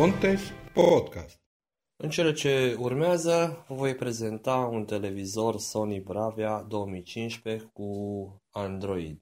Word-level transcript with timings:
Contes 0.00 0.40
Podcast. 0.74 1.40
În 1.96 2.10
cele 2.10 2.32
ce 2.32 2.76
urmează, 2.78 3.64
vă 3.68 3.74
voi 3.74 3.94
prezenta 3.94 4.56
un 4.56 4.84
televizor 4.84 5.58
Sony 5.58 6.00
Bravia 6.00 6.62
2015 6.62 7.70
cu 7.72 7.90
Android. 8.50 9.20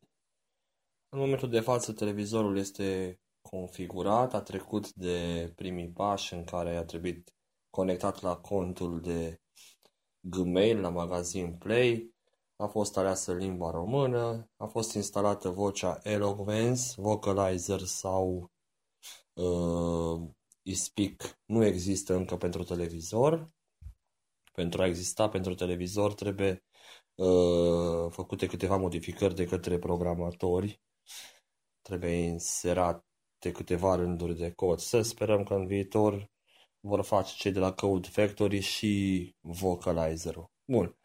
În 1.09 1.19
momentul 1.19 1.51
de 1.51 1.61
față, 1.61 1.93
televizorul 1.93 2.59
este 2.59 3.21
configurat, 3.41 4.35
a 4.35 4.41
trecut 4.41 4.93
de 4.93 5.53
primii 5.57 5.89
pași 5.89 6.35
în 6.35 6.45
care 6.45 6.77
a 6.77 6.85
trebuit 6.85 7.35
conectat 7.71 8.23
la 8.23 8.37
contul 8.37 9.01
de 9.01 9.41
Gmail 10.21 10.81
la 10.81 10.89
magazin 10.89 11.57
Play, 11.57 12.15
a 12.57 12.67
fost 12.67 12.97
aleasă 12.97 13.33
limba 13.33 13.71
română, 13.71 14.51
a 14.57 14.67
fost 14.67 14.95
instalată 14.95 15.49
vocea 15.49 15.99
Eloquence, 16.03 16.83
Vocalizer 16.97 17.81
sau 17.81 18.51
uh, 19.33 20.37
eSpeak 20.71 21.41
nu 21.45 21.65
există 21.65 22.15
încă 22.15 22.37
pentru 22.37 22.65
televizor. 22.65 23.51
Pentru 24.53 24.83
a 24.83 24.87
exista 24.87 25.29
pentru 25.29 25.55
televizor 25.55 26.15
trebuie 26.15 26.65
uh, 27.15 28.11
făcute 28.11 28.47
câteva 28.47 28.77
modificări 28.77 29.35
de 29.35 29.45
către 29.45 29.79
programatori. 29.79 30.83
Trebuie 31.83 32.13
inserate 32.13 33.53
câteva 33.53 33.95
rânduri 33.95 34.37
de 34.37 34.51
cod. 34.51 34.79
Să 34.79 35.03
sperăm 35.03 35.43
că 35.43 35.55
în 35.55 35.67
viitor 35.67 36.31
vor 36.81 37.03
face 37.03 37.35
cei 37.37 37.53
de 37.53 37.59
la 37.59 37.73
Code 37.73 38.09
Factory 38.09 38.61
și 38.61 39.35
Vocalizer-ul. 39.41 40.51
Bun. 40.65 40.97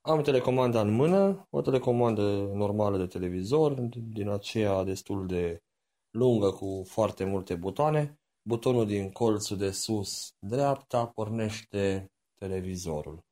Am 0.00 0.22
telecomanda 0.22 0.80
în 0.80 0.90
mână, 0.90 1.46
o 1.50 1.60
telecomandă 1.60 2.22
normală 2.54 2.96
de 2.98 3.06
televizor, 3.06 3.72
din 3.90 4.28
aceea 4.28 4.84
destul 4.84 5.26
de 5.26 5.62
lungă 6.10 6.50
cu 6.50 6.82
foarte 6.86 7.24
multe 7.24 7.54
butoane. 7.54 8.19
Butonul 8.50 8.86
din 8.86 9.10
colțul 9.10 9.56
de 9.56 9.70
sus 9.70 10.34
dreapta 10.38 11.06
pornește 11.06 12.12
televizorul. 12.34 13.24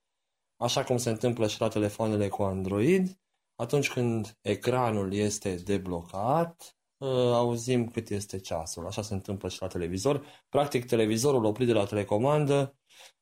Așa 0.57 0.85
cum 0.85 0.97
se 0.97 1.11
întâmplă 1.11 1.47
și 1.47 1.61
la 1.61 1.69
telefoanele 1.69 2.29
cu 2.29 2.43
Android, 2.43 3.19
atunci 3.55 3.91
când 3.91 4.39
ecranul 4.41 5.13
este 5.13 5.55
deblocat, 5.55 6.77
ă, 7.01 7.35
auzim 7.35 7.89
cât 7.89 8.11
este 8.11 8.39
ceasul. 8.39 8.87
Așa 8.87 9.03
se 9.03 9.15
întâmplă 9.15 9.49
și 9.49 9.61
la 9.61 9.67
televizor. 9.67 10.25
Practic, 10.49 10.87
televizorul 10.87 11.45
oprit 11.45 11.67
de 11.67 11.73
la 11.73 11.85
telecomandă 11.85 12.77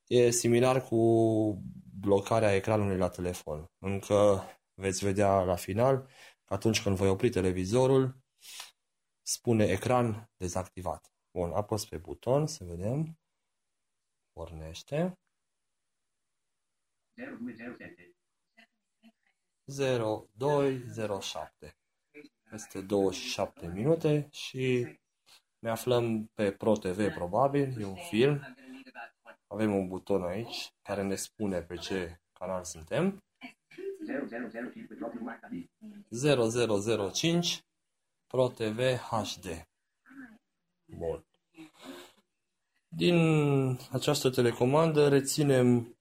e 0.06 0.30
similar 0.30 0.84
cu 0.89 0.98
blocarea 2.00 2.55
ecranului 2.55 2.97
la 2.97 3.08
telefon. 3.08 3.70
Încă 3.78 4.42
veți 4.74 5.05
vedea 5.05 5.42
la 5.42 5.55
final 5.55 6.08
că 6.44 6.55
atunci 6.55 6.83
când 6.83 6.97
voi 6.97 7.08
opri 7.08 7.30
televizorul, 7.30 8.17
spune 9.22 9.64
ecran 9.64 10.30
dezactivat. 10.36 11.16
Bun, 11.37 11.53
apăs 11.53 11.84
pe 11.84 11.97
buton 11.97 12.47
să 12.47 12.65
vedem. 12.65 13.19
Pornește. 14.33 15.19
0207. 20.33 21.77
Peste 22.51 22.81
27 22.81 23.67
minute 23.67 24.29
și 24.31 24.87
ne 25.59 25.70
aflăm 25.70 26.27
pe 26.34 26.53
Pro 26.53 26.73
TV 26.73 27.14
probabil, 27.14 27.81
e 27.81 27.84
un 27.84 27.97
film. 27.97 28.57
Avem 29.47 29.75
un 29.75 29.89
buton 29.89 30.23
aici 30.23 30.73
care 30.83 31.03
ne 31.03 31.14
spune 31.14 31.62
pe 31.62 31.77
ce 31.77 32.20
canal 32.33 32.64
suntem. 32.64 33.23
0005 36.11 37.64
Pro 38.27 38.48
TV 38.48 38.96
HD. 38.96 39.69
Bun. 40.85 41.26
Din 42.96 43.79
această 43.90 44.30
telecomandă 44.30 45.08
reținem 45.08 45.98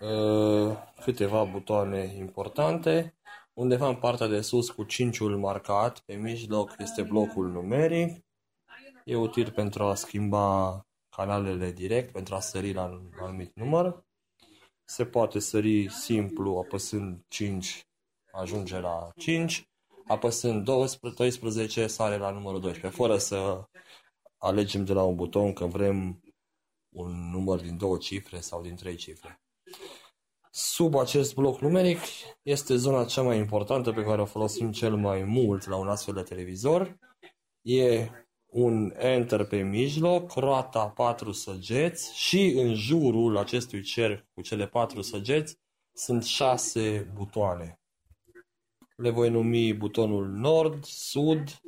uh, 0.00 0.76
câteva 1.04 1.44
butoane 1.44 2.14
importante. 2.18 3.14
Undeva 3.52 3.88
în 3.88 3.94
partea 3.94 4.26
de 4.26 4.40
sus 4.40 4.70
cu 4.70 4.84
5-ul 4.84 5.38
marcat, 5.38 5.98
pe 5.98 6.14
mijloc 6.14 6.74
este 6.78 7.02
blocul 7.02 7.50
numeric. 7.50 8.24
E 9.04 9.16
util 9.16 9.50
pentru 9.50 9.82
a 9.82 9.94
schimba 9.94 10.86
canalele 11.08 11.70
direct, 11.70 12.12
pentru 12.12 12.34
a 12.34 12.40
sări 12.40 12.72
la 12.72 12.84
un 12.84 13.10
anumit 13.20 13.54
număr. 13.54 14.04
Se 14.84 15.04
poate 15.04 15.38
sări 15.38 15.90
simplu 15.90 16.58
apăsând 16.58 17.24
5, 17.28 17.88
ajunge 18.32 18.78
la 18.78 19.10
5 19.16 19.68
apăsând 20.06 20.64
12, 20.64 21.86
sare 21.86 22.16
la 22.16 22.30
numărul 22.30 22.60
12, 22.60 23.00
fără 23.00 23.18
să 23.18 23.68
alegem 24.44 24.84
de 24.84 24.92
la 24.92 25.02
un 25.02 25.14
buton 25.14 25.52
că 25.52 25.66
vrem 25.66 26.22
un 26.94 27.30
număr 27.30 27.60
din 27.60 27.76
două 27.76 27.96
cifre 27.96 28.40
sau 28.40 28.62
din 28.62 28.76
trei 28.76 28.96
cifre. 28.96 29.42
Sub 30.50 30.94
acest 30.94 31.34
bloc 31.34 31.60
numeric 31.60 31.98
este 32.42 32.76
zona 32.76 33.04
cea 33.04 33.22
mai 33.22 33.38
importantă 33.38 33.92
pe 33.92 34.02
care 34.02 34.20
o 34.20 34.24
folosim 34.24 34.72
cel 34.72 34.96
mai 34.96 35.22
mult 35.22 35.66
la 35.66 35.76
un 35.76 35.88
astfel 35.88 36.14
de 36.14 36.22
televizor. 36.22 36.98
E 37.62 38.08
un 38.46 38.92
Enter 38.96 39.46
pe 39.46 39.62
mijloc, 39.62 40.32
roata 40.32 40.88
4 40.88 41.32
săgeți 41.32 42.16
și 42.16 42.52
în 42.56 42.74
jurul 42.74 43.36
acestui 43.36 43.82
cerc 43.82 44.26
cu 44.32 44.40
cele 44.40 44.66
4 44.66 45.00
săgeți 45.00 45.58
sunt 45.92 46.24
6 46.24 47.10
butoane. 47.14 47.80
Le 48.96 49.10
voi 49.10 49.30
numi 49.30 49.74
butonul 49.74 50.28
Nord, 50.28 50.84
Sud, 50.84 51.60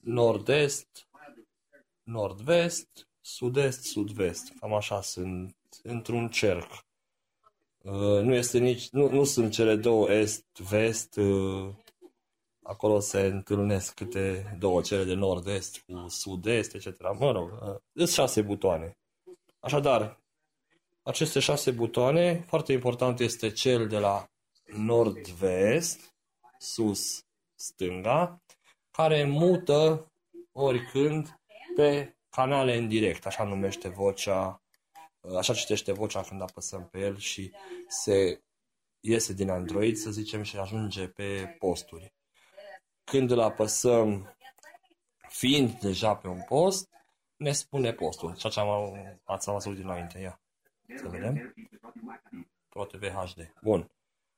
Nord-Est, 0.00 1.03
Nord-Vest, 2.04 3.08
Sud-Est, 3.20 3.82
Sud-Vest. 3.82 4.52
Cam 4.60 4.74
așa 4.74 5.00
sunt 5.00 5.56
într-un 5.82 6.28
cerc. 6.28 6.70
Uh, 7.78 8.22
nu 8.22 8.34
este 8.34 8.58
nici, 8.58 8.88
nu, 8.90 9.10
nu 9.10 9.24
sunt 9.24 9.52
cele 9.52 9.76
două 9.76 10.10
est-vest, 10.10 11.16
uh, 11.16 11.74
acolo 12.62 13.00
se 13.00 13.20
întâlnesc 13.20 13.94
câte 13.94 14.56
două 14.58 14.80
cele 14.80 15.04
de 15.04 15.14
nord-est 15.14 15.78
cu 15.78 16.08
sud-est, 16.08 16.74
etc. 16.74 17.16
Mă 17.18 17.30
rog, 17.30 17.50
uh, 17.52 17.76
sunt 17.94 18.08
șase 18.08 18.42
butoane. 18.42 18.98
Așadar, 19.60 20.22
aceste 21.02 21.38
șase 21.38 21.70
butoane, 21.70 22.44
foarte 22.46 22.72
important 22.72 23.20
este 23.20 23.50
cel 23.50 23.88
de 23.88 23.98
la 23.98 24.30
nord-vest, 24.76 26.14
sus 26.58 27.24
stânga, 27.54 28.42
care 28.90 29.24
mută 29.24 30.12
oricând 30.52 31.40
pe 31.74 32.16
canale 32.30 32.76
în 32.76 32.88
direct, 32.88 33.26
așa 33.26 33.44
numește 33.44 33.88
vocea, 33.88 34.62
așa 35.36 35.54
citește 35.54 35.92
vocea 35.92 36.20
când 36.20 36.42
apăsăm 36.42 36.88
pe 36.88 36.98
el 36.98 37.16
și 37.18 37.52
se 37.88 38.42
iese 39.00 39.32
din 39.32 39.50
Android, 39.50 39.96
să 39.96 40.10
zicem, 40.10 40.42
și 40.42 40.56
ajunge 40.56 41.08
pe 41.08 41.56
posturi. 41.58 42.14
Când 43.04 43.30
îl 43.30 43.40
apăsăm 43.40 44.36
fiind 45.28 45.78
deja 45.80 46.16
pe 46.16 46.28
un 46.28 46.42
post, 46.48 46.88
ne 47.36 47.52
spune 47.52 47.92
postul, 47.92 48.36
ceea 48.36 48.52
ce 48.52 48.60
am, 48.60 49.20
ați 49.24 49.50
văzut 49.50 49.76
dinainte. 49.76 50.18
Ia, 50.18 50.40
să 50.96 51.08
vedem. 51.08 51.54
Pro 52.68 52.84
TV 52.84 53.08
HD. 53.08 53.54
Bun. 53.62 53.90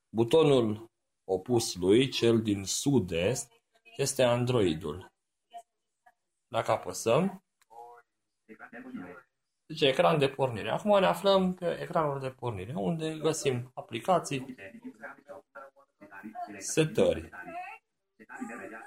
Butonul 0.09 0.91
opus 1.23 1.75
lui, 1.75 2.09
cel 2.09 2.41
din 2.41 2.63
sud-est, 2.63 3.51
este 3.97 4.23
Androidul. 4.23 5.11
Dacă 6.47 6.71
apăsăm, 6.71 7.43
zice 9.67 9.87
ecran 9.87 10.19
de 10.19 10.29
pornire. 10.29 10.69
Acum 10.69 10.99
ne 10.99 11.05
aflăm 11.05 11.53
pe 11.53 11.79
ecranul 11.79 12.19
de 12.19 12.29
pornire, 12.29 12.73
unde 12.73 13.17
găsim 13.17 13.71
aplicații, 13.73 14.55
setări, 16.57 17.29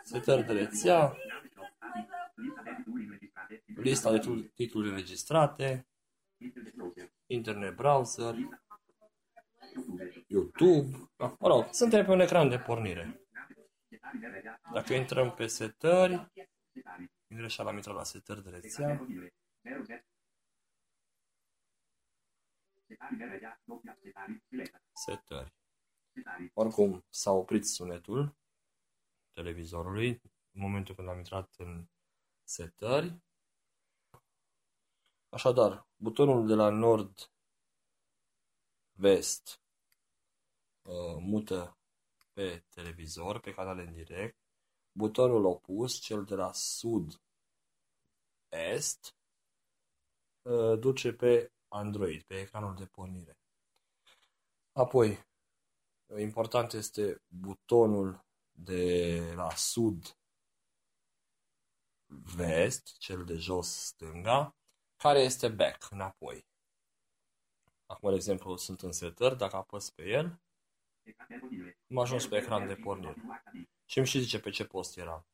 setări 0.02 0.46
de 0.46 0.52
rețea, 0.52 1.16
lista 3.64 4.10
de 4.10 4.50
titluri 4.54 4.88
înregistrate, 4.88 5.88
internet 7.26 7.74
browser, 7.76 8.34
YouTube, 10.26 11.10
da, 11.16 11.36
mă 11.38 11.48
rog, 11.48 11.68
suntem 11.70 12.04
pe 12.04 12.10
un 12.10 12.20
ecran 12.20 12.48
de 12.48 12.58
pornire. 12.58 13.20
Dacă 14.72 14.94
intrăm 14.94 15.34
pe 15.34 15.46
setări, 15.46 16.32
în 17.30 17.36
greșeală 17.36 17.70
am 17.70 17.76
intrat 17.76 17.94
la 17.94 18.04
setări 18.04 18.42
de 18.42 18.50
rețea. 18.50 19.06
Setări. 24.92 25.54
Oricum, 26.54 27.04
s-a 27.08 27.30
oprit 27.30 27.66
sunetul 27.66 28.36
televizorului 29.32 30.08
în 30.52 30.60
momentul 30.60 30.94
când 30.94 31.08
am 31.08 31.16
intrat 31.18 31.54
în 31.56 31.88
setări. 32.44 33.22
Așadar, 35.28 35.88
butonul 35.96 36.46
de 36.46 36.54
la 36.54 36.68
nord 36.68 37.32
vest 38.92 39.60
uh, 40.82 41.16
mută 41.18 41.78
pe 42.32 42.64
televizor, 42.70 43.40
pe 43.40 43.54
canale 43.54 43.82
în 43.82 43.92
direct, 43.92 44.39
butonul 44.92 45.44
opus, 45.44 46.00
cel 46.00 46.24
de 46.24 46.34
la 46.34 46.52
sud 46.52 47.20
est, 48.48 49.16
uh, 50.42 50.78
duce 50.78 51.12
pe 51.12 51.52
Android, 51.68 52.22
pe 52.22 52.40
ecranul 52.40 52.74
de 52.74 52.86
pornire. 52.86 53.38
Apoi, 54.72 55.26
important 56.18 56.72
este 56.72 57.22
butonul 57.26 58.24
de 58.50 59.32
la 59.34 59.50
sud 59.54 60.18
vest, 62.36 62.98
cel 62.98 63.24
de 63.24 63.34
jos 63.34 63.84
stânga, 63.84 64.56
care 64.96 65.20
este 65.20 65.48
back, 65.48 65.90
înapoi. 65.90 66.48
Acum, 67.86 68.08
de 68.10 68.14
exemplu, 68.16 68.56
sunt 68.56 68.82
în 68.82 68.92
setări, 68.92 69.36
dacă 69.36 69.56
apăs 69.56 69.90
pe 69.90 70.08
el, 70.08 70.40
am 71.90 71.98
ajuns 71.98 72.26
pe 72.26 72.36
ecran 72.36 72.66
de 72.66 72.74
pornire. 72.74 73.22
Și 73.90 73.98
îmi 73.98 74.06
și 74.06 74.20
zice 74.20 74.40
pe 74.40 74.50
ce 74.50 74.64
post 74.64 74.96
era. 74.96 75.26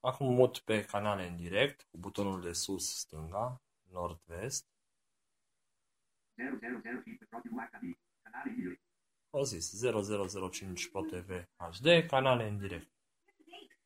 Acum 0.00 0.34
mut 0.34 0.58
pe 0.58 0.84
canale 0.84 1.26
în 1.26 1.36
direct, 1.36 1.86
cu 1.90 1.98
butonul 1.98 2.40
de 2.40 2.52
sus 2.52 2.96
stânga, 2.96 3.62
nord-vest. 3.90 4.66
O 9.30 9.42
zis, 9.44 9.80
0005 10.50 10.88
Pro 10.88 11.00
TV 11.00 11.44
HD, 11.56 12.06
canale 12.06 12.48
în 12.48 12.58
direct. 12.58 12.90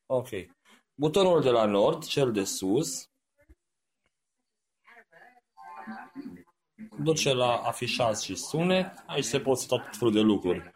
Ok. 0.07 0.29
Butonul 0.95 1.43
de 1.43 1.51
la 1.51 1.65
nord, 1.65 2.05
cel 2.05 2.33
de 2.33 2.45
sus, 2.45 3.11
duce 6.99 7.33
la 7.33 7.57
afișați 7.57 8.25
și 8.25 8.35
sunet. 8.35 9.03
Aici 9.07 9.25
se 9.25 9.41
pot 9.41 9.59
seta 9.59 9.79
tot 9.79 9.97
felul 9.97 10.13
de 10.13 10.21
lucruri. 10.21 10.75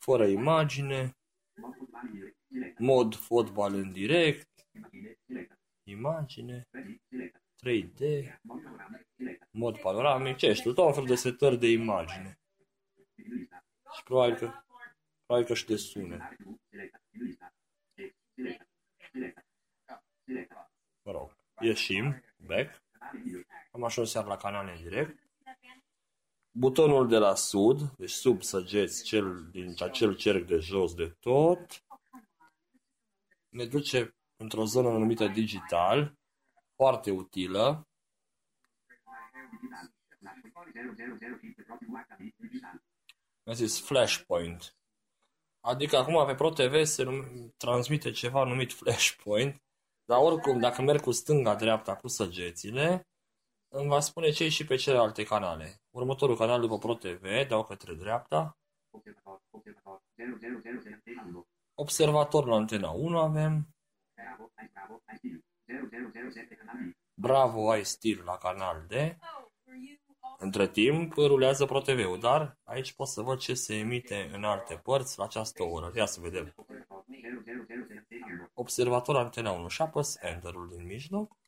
Fără 0.00 0.26
imagine, 0.26 1.16
mod 2.78 3.14
fotbal 3.14 3.74
în 3.74 3.92
direct, 3.92 4.48
imagine, 5.82 6.68
3D, 7.66 8.00
mod 9.50 9.78
panoramic, 9.80 10.36
ce 10.36 10.52
știu, 10.52 10.72
tot 10.72 10.94
fel 10.94 11.04
de 11.04 11.14
setări 11.14 11.58
de 11.58 11.70
imagine. 11.70 12.38
Și 13.94 14.02
probabil 14.04 14.36
că, 14.36 14.52
probabil 15.26 15.48
că 15.48 15.54
și 15.54 15.66
de 15.66 15.76
sunet. 15.76 16.20
Mă 21.02 21.12
rog, 21.12 21.36
ieșim, 21.60 22.22
back. 22.36 22.82
Am 23.70 23.84
ajuns 23.84 24.10
seara 24.10 24.26
la 24.26 24.36
canale 24.36 24.72
în 24.72 24.82
direct. 24.82 25.29
Butonul 26.52 27.08
de 27.08 27.18
la 27.18 27.34
sud, 27.34 27.80
deci 27.96 28.10
sub 28.10 28.42
săgeți, 28.42 29.04
cel 29.04 29.48
din 29.50 29.74
acel 29.78 30.16
cerc 30.16 30.46
de 30.46 30.58
jos 30.58 30.94
de 30.94 31.08
tot, 31.20 31.84
ne 33.48 33.66
duce 33.66 34.16
într-o 34.36 34.64
zonă 34.64 34.88
numită 34.88 35.26
digital, 35.26 36.18
foarte 36.74 37.10
utilă. 37.10 37.88
Mi-a 43.42 43.54
zis 43.54 43.80
Flashpoint. 43.80 44.74
Adică 45.60 45.96
acum 45.96 46.26
pe 46.26 46.34
Pro 46.34 46.50
TV 46.50 46.84
se 46.84 47.04
num- 47.04 47.56
transmite 47.56 48.10
ceva 48.10 48.44
numit 48.44 48.72
Flashpoint, 48.72 49.62
dar 50.04 50.18
oricum 50.18 50.60
dacă 50.60 50.82
merg 50.82 51.00
cu 51.00 51.10
stânga-dreapta 51.10 51.96
cu 51.96 52.08
săgețile, 52.08 53.09
îmi 53.72 53.88
va 53.88 54.00
spune 54.00 54.30
ce 54.30 54.48
și 54.48 54.64
pe 54.66 54.76
celelalte 54.76 55.22
canale. 55.22 55.80
Următorul 55.90 56.36
canal 56.36 56.60
după 56.60 56.78
Pro 56.78 56.94
TV, 56.94 57.46
dau 57.48 57.64
către 57.64 57.94
dreapta. 57.94 58.58
Observator 61.74 62.46
la 62.46 62.54
antena 62.54 62.90
1 62.90 63.18
avem. 63.18 63.68
Bravo, 67.14 67.70
ai 67.70 67.84
stil 67.84 68.22
la 68.24 68.36
canal 68.36 68.84
D. 68.88 68.92
Între 70.38 70.68
timp 70.68 71.12
rulează 71.12 71.66
Pro 71.66 71.80
TV-ul, 71.80 72.20
dar 72.20 72.58
aici 72.64 72.92
pot 72.92 73.06
să 73.06 73.22
văd 73.22 73.38
ce 73.38 73.54
se 73.54 73.74
emite 73.74 74.30
în 74.32 74.44
alte 74.44 74.74
părți 74.74 75.18
la 75.18 75.24
această 75.24 75.62
oră. 75.62 75.92
Ia 75.94 76.06
să 76.06 76.20
vedem. 76.20 76.54
Observator 78.54 79.16
antena 79.16 79.50
1 79.50 79.68
și 79.68 79.82
apăs 79.82 80.16
Enter-ul 80.20 80.68
din 80.68 80.86
mijloc. 80.86 81.39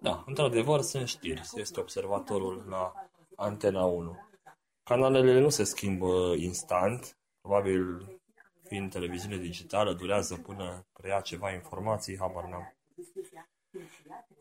Da, 0.00 0.24
într-adevăr 0.26 0.80
sunt 0.80 1.08
știri. 1.08 1.50
Este 1.54 1.80
observatorul 1.80 2.64
la 2.68 2.92
antena 3.36 3.84
1. 3.84 4.16
Canalele 4.82 5.40
nu 5.40 5.48
se 5.48 5.64
schimbă 5.64 6.34
instant. 6.36 7.16
Probabil 7.40 8.06
fiind 8.64 8.90
televiziune 8.90 9.36
digitală, 9.36 9.92
durează 9.92 10.36
până 10.36 10.86
preia 10.92 11.20
ceva 11.20 11.52
informații, 11.52 12.18
habar 12.18 12.44
n-am. 12.44 12.76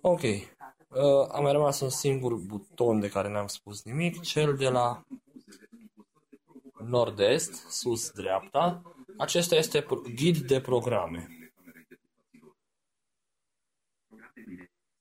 Ok. 0.01 0.21
Uh, 0.21 1.27
a 1.31 1.39
mai 1.39 1.51
rămas 1.51 1.79
un 1.79 1.89
singur 1.89 2.35
buton 2.35 2.99
de 2.99 3.09
care 3.09 3.29
n-am 3.29 3.47
spus 3.47 3.83
nimic, 3.83 4.21
cel 4.21 4.55
de 4.55 4.69
la 4.69 5.05
nord-est, 6.83 7.53
sus-dreapta. 7.69 8.81
Acesta 9.17 9.55
este 9.55 9.85
ghid 10.15 10.37
de 10.37 10.61
programe. 10.61 11.27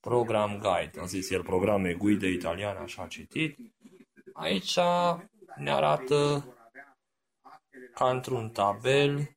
Program 0.01 0.51
guide, 0.51 1.01
a 1.01 1.05
zis 1.05 1.31
el, 1.31 1.43
programe 1.43 1.95
guide 1.95 2.29
italian, 2.29 2.77
așa 2.77 3.03
a 3.03 3.07
citit. 3.07 3.59
Aici 4.33 4.79
ne 5.57 5.71
arată 5.71 6.45
ca 7.95 8.11
într-un 8.11 8.51
tabel 8.51 9.37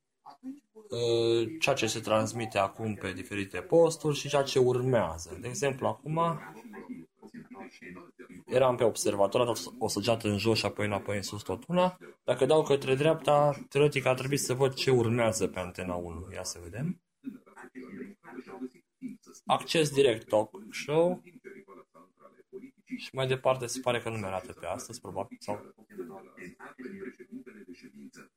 ceea 1.60 1.76
ce 1.76 1.88
se 1.88 2.00
transmite 2.00 2.58
acum 2.58 2.96
pe 2.96 3.14
diferite 3.14 3.62
posturi 3.62 4.18
și 4.18 4.30
ceea 4.30 4.44
ce 4.44 4.60
urmează. 4.60 5.38
De 5.42 5.48
exemplu, 5.48 5.88
acum 5.88 6.40
eram 8.54 8.76
pe 8.76 8.84
observator, 8.84 9.58
o 9.78 9.88
săgeată 9.88 10.28
în 10.28 10.38
jos 10.38 10.58
și 10.58 10.66
apoi 10.66 10.86
înapoi 10.86 11.16
în 11.16 11.22
sus 11.22 11.42
tot 11.42 11.64
una. 11.68 11.98
Dacă 12.24 12.46
dau 12.46 12.64
către 12.64 12.96
dreapta, 12.96 13.66
teoretic 13.70 14.06
ar 14.06 14.16
trebui 14.18 14.38
să 14.38 14.54
văd 14.54 14.74
ce 14.74 14.92
urmează 14.92 15.48
pe 15.48 15.60
antena 15.60 15.96
1. 15.96 16.28
Ia 16.34 16.44
să 16.44 16.60
vedem. 16.64 17.02
Acces 19.46 19.90
direct 19.90 20.28
talk 20.28 20.50
show. 20.72 21.22
Și 22.98 23.10
mai 23.16 23.28
departe 23.28 23.66
se 23.66 23.80
pare 23.80 24.00
că 24.00 24.10
nu 24.10 24.18
mi-arată 24.18 24.54
pe 24.54 24.66
astăzi, 24.66 25.02
probabil. 25.02 25.38
Sau... 25.40 25.74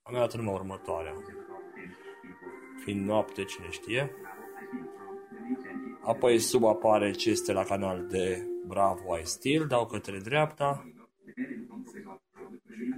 Am 0.02 0.14
arată 0.14 0.37
numai 0.37 0.54
următoarea. 0.54 1.14
Fiind 2.85 3.06
noapte, 3.06 3.44
cine 3.44 3.70
știe. 3.70 4.14
Apoi 6.02 6.38
sub 6.38 6.64
apare 6.64 7.11
ce 7.11 7.30
este 7.30 7.52
la 7.52 7.64
canal 7.64 8.06
de 8.06 8.46
Bravo 8.66 9.18
I 9.18 9.25
Still, 9.25 9.66
dau 9.66 9.87
către 9.87 10.18
dreapta. 10.18 10.92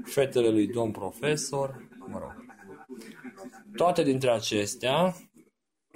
Fetele 0.04 0.50
lui 0.50 0.66
domn 0.66 0.90
profesor, 0.90 1.88
mă 2.06 2.18
rog. 2.18 2.46
Toate 3.76 4.02
dintre 4.02 4.30
acestea 4.30 5.14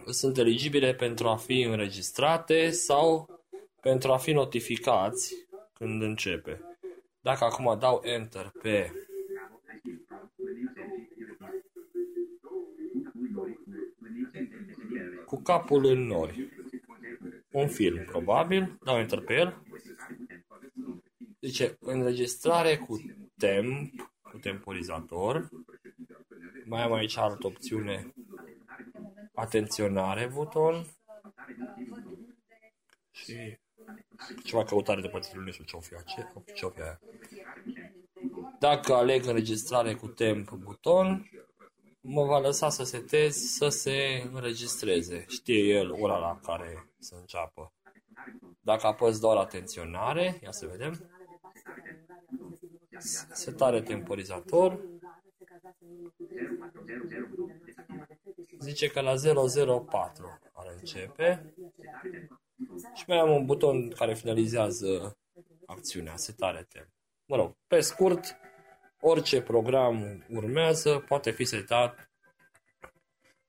sunt 0.07 0.39
eligibile 0.39 0.95
pentru 0.95 1.29
a 1.29 1.37
fi 1.37 1.61
înregistrate 1.61 2.71
sau 2.71 3.41
pentru 3.81 4.13
a 4.13 4.17
fi 4.17 4.33
notificați 4.33 5.35
când 5.73 6.03
începe. 6.03 6.61
Dacă 7.21 7.45
acum 7.45 7.79
dau 7.79 8.01
Enter 8.05 8.53
pe 8.63 8.93
cu 15.27 15.43
capul 15.43 15.85
în 15.85 16.07
nori. 16.07 16.49
Un 17.53 17.69
film, 17.69 18.05
probabil. 18.05 18.79
Dau 18.85 18.99
Enter 18.99 19.21
pe 19.21 19.35
el. 19.35 19.62
Zice, 21.45 21.77
înregistrare 21.81 22.79
cu 22.79 22.97
temp, 23.39 24.13
cu 24.21 24.39
temporizator. 24.39 25.49
Mai 26.65 26.83
am 26.83 26.93
aici 26.93 27.17
altă 27.17 27.47
opțiune. 27.47 28.13
Atenționare 29.35 30.31
buton. 30.33 30.87
Și 33.11 33.59
ceva 34.45 34.65
căutare 34.65 35.01
de 35.01 35.09
pățire, 35.09 35.39
nu 35.39 35.51
știu 35.51 35.65
ce 35.65 35.77
o 35.77 35.81
fi 35.81 35.95
ce 36.55 36.65
o 36.67 36.71
fi 36.71 36.81
aia. 36.81 37.01
Dacă 38.59 38.95
aleg 38.95 39.27
înregistrare 39.27 39.95
cu 39.95 40.09
temp 40.09 40.51
buton, 40.51 41.31
mă 42.01 42.25
va 42.25 42.39
lăsa 42.39 42.69
să 42.69 42.85
setez 42.85 43.37
să 43.37 43.69
se 43.69 44.29
înregistreze. 44.33 45.25
Știe 45.29 45.63
el 45.63 45.91
ora 45.91 46.17
la 46.17 46.41
care 46.43 46.93
să 46.99 47.15
înceapă. 47.15 47.73
Dacă 48.61 48.87
apăs 48.87 49.21
doar 49.21 49.37
atenționare, 49.37 50.39
ia 50.43 50.51
să 50.51 50.67
vedem. 50.67 51.11
Setare 53.33 53.83
temporizator. 53.83 54.81
Zice 58.59 58.89
că 58.89 59.01
la 59.01 59.15
004 59.85 60.39
ar 60.53 60.75
începe. 60.79 61.55
Și 62.95 63.05
mai 63.07 63.19
am 63.19 63.31
un 63.31 63.47
buton 63.47 63.91
care 63.91 64.15
finalizează 64.15 65.17
acțiunea, 65.67 66.17
setare 66.17 66.67
temp. 66.69 66.89
Mă 67.25 67.37
rog, 67.37 67.57
pe 67.67 67.81
scurt, 67.81 68.37
orice 69.01 69.43
program 69.43 70.25
urmează 70.29 71.05
poate 71.09 71.31
fi 71.31 71.45
setat 71.45 72.13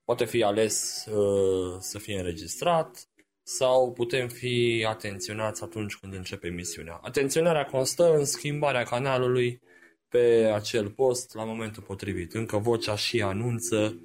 poate 0.04 0.24
fi 0.24 0.42
ales 0.42 1.06
uh, 1.06 1.76
să 1.80 1.98
fie 1.98 2.18
înregistrat 2.18 3.08
sau 3.46 3.92
putem 3.92 4.28
fi 4.28 4.84
atenționați 4.88 5.62
atunci 5.62 5.96
când 5.96 6.14
începe 6.14 6.46
emisiunea. 6.46 6.94
Atenționarea 7.02 7.64
constă 7.64 8.14
în 8.16 8.24
schimbarea 8.24 8.82
canalului 8.82 9.60
pe 10.08 10.50
acel 10.54 10.90
post 10.90 11.34
la 11.34 11.44
momentul 11.44 11.82
potrivit. 11.82 12.34
Încă 12.34 12.56
vocea 12.56 12.96
și 12.96 13.22
anunță 13.22 14.00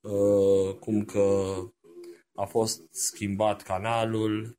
uh, 0.00 0.74
cum 0.80 1.04
că 1.04 1.56
a 2.34 2.44
fost 2.44 2.82
schimbat 2.90 3.62
canalul 3.62 4.58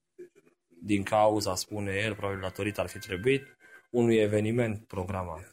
din 0.81 1.03
cauza, 1.03 1.55
spune 1.55 1.95
el, 1.95 2.15
probabil 2.15 2.41
datorită 2.41 2.81
ar 2.81 2.87
fi 2.87 2.99
trebuit, 2.99 3.57
unui 3.89 4.15
eveniment 4.15 4.85
programat. 4.87 5.51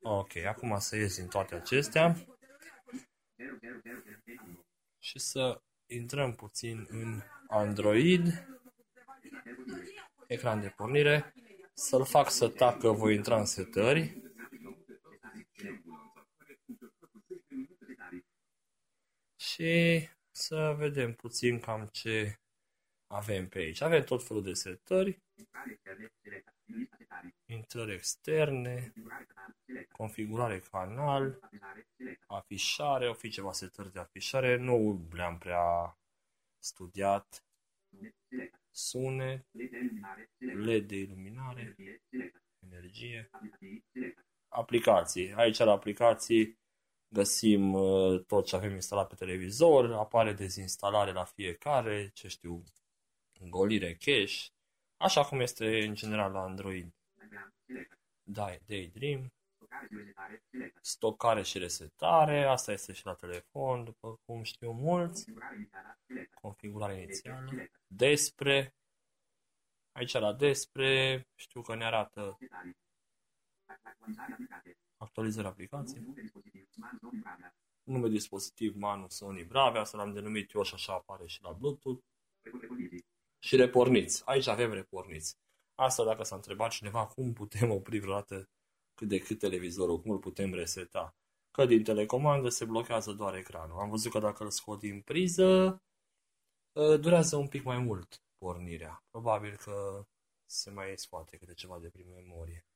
Ok, 0.00 0.36
acum 0.36 0.78
să 0.78 0.96
ies 0.96 1.16
din 1.16 1.26
toate 1.26 1.54
acestea 1.54 2.16
și 4.98 5.18
să 5.18 5.62
intrăm 5.86 6.32
puțin 6.32 6.86
în 6.90 7.22
Android, 7.54 8.46
ecran 10.26 10.60
de 10.60 10.68
pornire, 10.68 11.34
să-l 11.74 12.04
fac 12.04 12.30
să 12.30 12.48
tacă, 12.48 12.90
voi 12.90 13.14
intra 13.14 13.38
în 13.38 13.44
setări, 13.44 14.22
și 19.36 20.08
să 20.30 20.74
vedem 20.78 21.14
puțin 21.14 21.60
cam 21.60 21.88
ce 21.92 22.40
avem 23.06 23.48
pe 23.48 23.58
aici. 23.58 23.80
Avem 23.80 24.04
tot 24.04 24.26
felul 24.26 24.42
de 24.42 24.52
setări, 24.52 25.22
intrări 27.44 27.92
externe, 27.92 28.92
configurare 29.92 30.58
canal, 30.58 31.38
afișare, 32.26 33.08
o 33.08 33.14
fi 33.14 33.28
ceva 33.28 33.52
setări 33.52 33.92
de 33.92 33.98
afișare, 33.98 34.56
nu 34.56 35.08
le-am 35.12 35.38
prea 35.38 35.96
studiat, 36.62 37.44
sunet, 38.70 39.46
LED 40.38 40.86
de 40.86 40.96
iluminare, 40.96 41.76
energie, 42.58 43.30
aplicații. 44.48 45.32
Aici 45.34 45.58
la 45.58 45.72
aplicații 45.72 46.58
găsim 47.08 47.72
uh, 47.72 48.24
tot 48.26 48.46
ce 48.46 48.56
avem 48.56 48.74
instalat 48.74 49.08
pe 49.08 49.14
televizor, 49.14 49.92
apare 49.92 50.32
dezinstalare 50.32 51.12
la 51.12 51.24
fiecare, 51.24 52.10
ce 52.14 52.28
știu, 52.28 52.62
golire 53.48 53.94
cache, 53.94 54.52
așa 54.96 55.24
cum 55.24 55.40
este 55.40 55.84
în 55.84 55.94
general 55.94 56.32
la 56.32 56.42
Android. 56.42 56.94
Da, 58.22 58.56
Daydream, 58.66 59.32
stocare 60.80 61.42
și 61.42 61.58
resetare, 61.58 62.44
asta 62.44 62.72
este 62.72 62.92
și 62.92 63.06
la 63.06 63.14
telefon, 63.14 63.84
după 63.84 64.20
cum 64.24 64.42
știu 64.42 64.70
mulți, 64.70 65.32
configurare 66.40 67.00
inițială, 67.00 67.50
despre, 67.86 68.74
aici 69.92 70.12
la 70.12 70.32
despre, 70.32 71.22
știu 71.34 71.62
că 71.62 71.74
ne 71.74 71.84
arată 71.84 72.38
actualizări 74.96 75.46
aplicației, 75.46 76.04
nume 77.82 78.08
dispozitiv 78.08 78.76
Manu 78.76 79.08
Sony 79.08 79.44
Bravia, 79.44 79.80
asta 79.80 79.96
l-am 79.96 80.12
denumit 80.12 80.52
eu 80.52 80.62
și 80.62 80.74
așa 80.74 80.92
apare 80.92 81.26
și 81.26 81.42
la 81.42 81.52
Bluetooth, 81.52 82.04
și 83.38 83.56
reporniți. 83.56 84.22
Aici 84.24 84.46
avem 84.46 84.72
reporniți. 84.72 85.36
Asta 85.74 86.04
dacă 86.04 86.22
s-a 86.22 86.34
întrebat 86.34 86.70
cineva 86.70 87.06
cum 87.06 87.32
putem 87.32 87.70
opri 87.70 87.98
vreodată 87.98 88.48
cât 88.94 89.08
de 89.08 89.18
cât 89.18 89.38
televizorul, 89.38 90.00
cum 90.00 90.10
îl 90.10 90.18
putem 90.18 90.54
reseta. 90.54 91.16
Că 91.50 91.64
din 91.64 91.82
telecomandă 91.82 92.48
se 92.48 92.64
blochează 92.64 93.12
doar 93.12 93.34
ecranul. 93.34 93.78
Am 93.78 93.90
văzut 93.90 94.12
că 94.12 94.18
dacă 94.18 94.44
îl 94.44 94.50
scot 94.50 94.78
din 94.78 95.00
priză, 95.00 95.82
ă, 96.76 96.96
durează 96.96 97.36
un 97.36 97.48
pic 97.48 97.62
mai 97.62 97.78
mult 97.78 98.22
pornirea. 98.38 99.04
Probabil 99.10 99.56
că 99.56 100.06
se 100.46 100.70
mai 100.70 100.92
scoate 100.98 101.36
câte 101.36 101.54
ceva 101.54 101.78
de 101.78 101.88
prin 101.90 102.10
memorie. 102.10 102.66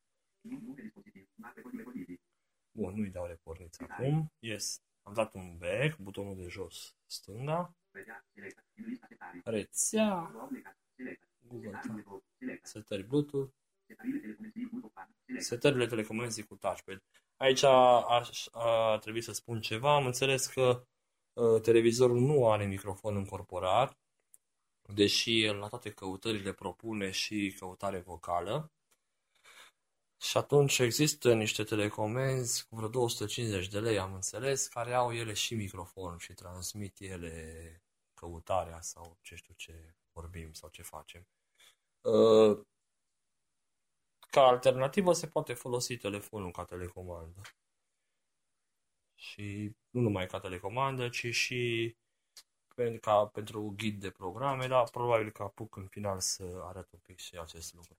Bun, 2.71 2.93
nu-i 2.93 3.09
dau 3.09 3.25
reporniți 3.25 3.81
acum. 3.83 4.31
Yes. 4.39 4.81
Am 5.03 5.13
dat 5.13 5.33
un 5.33 5.57
back, 5.57 5.97
butonul 5.97 6.35
de 6.35 6.47
jos 6.47 6.95
stânga. 7.05 7.75
Rețea. 9.43 10.31
Google 11.47 11.81
Setări 12.63 13.03
Bluetooth. 13.03 13.53
Setările 15.39 15.87
telecomunicații 15.87 16.43
cu 16.43 16.55
touchpad. 16.55 17.03
Aici 17.37 17.63
ar, 17.63 18.29
ar 18.51 18.99
trebui 18.99 19.21
să 19.21 19.31
spun 19.31 19.61
ceva. 19.61 19.95
Am 19.95 20.05
înțeles 20.05 20.45
că 20.45 20.85
uh, 21.33 21.61
televizorul 21.61 22.19
nu 22.19 22.51
are 22.51 22.65
microfon 22.65 23.15
încorporat, 23.15 23.97
deși 24.93 25.45
la 25.45 25.67
toate 25.67 25.91
căutările 25.91 26.53
propune 26.53 27.11
și 27.11 27.55
căutare 27.59 27.99
vocală. 27.99 28.71
Și 30.19 30.37
atunci 30.37 30.79
există 30.79 31.33
niște 31.33 31.63
telecomenzi 31.63 32.67
cu 32.67 32.75
vreo 32.75 32.87
250 32.87 33.67
de 33.67 33.79
lei, 33.79 33.99
am 33.99 34.13
înțeles, 34.13 34.67
care 34.67 34.93
au 34.93 35.13
ele 35.13 35.33
și 35.33 35.55
microfon 35.55 36.17
și 36.17 36.33
transmit 36.33 36.99
ele 36.99 37.81
căutarea 38.13 38.81
sau 38.81 39.17
ce 39.21 39.35
știu 39.35 39.53
ce 39.57 39.95
vorbim 40.11 40.53
sau 40.53 40.69
ce 40.69 40.81
facem. 40.81 41.27
Uh, 44.27 44.33
ca 44.33 44.41
alternativă 44.41 45.13
se 45.13 45.27
poate 45.27 45.53
folosi 45.53 45.97
telefonul 45.97 46.51
ca 46.51 46.65
telecomandă. 46.65 47.41
Și 49.15 49.75
nu 49.89 50.01
numai 50.01 50.27
ca 50.27 50.39
telecomandă, 50.39 51.09
ci 51.09 51.35
și 51.35 51.95
ca 53.01 53.25
pentru 53.25 53.73
ghid 53.77 53.99
de 53.99 54.11
programe, 54.11 54.67
dar 54.67 54.89
probabil 54.89 55.31
că 55.31 55.43
apuc 55.43 55.75
în 55.75 55.87
final 55.87 56.19
să 56.19 56.61
arăt 56.63 56.91
un 56.91 56.99
pic 56.99 57.17
și 57.17 57.37
acest 57.37 57.73
lucru. 57.73 57.97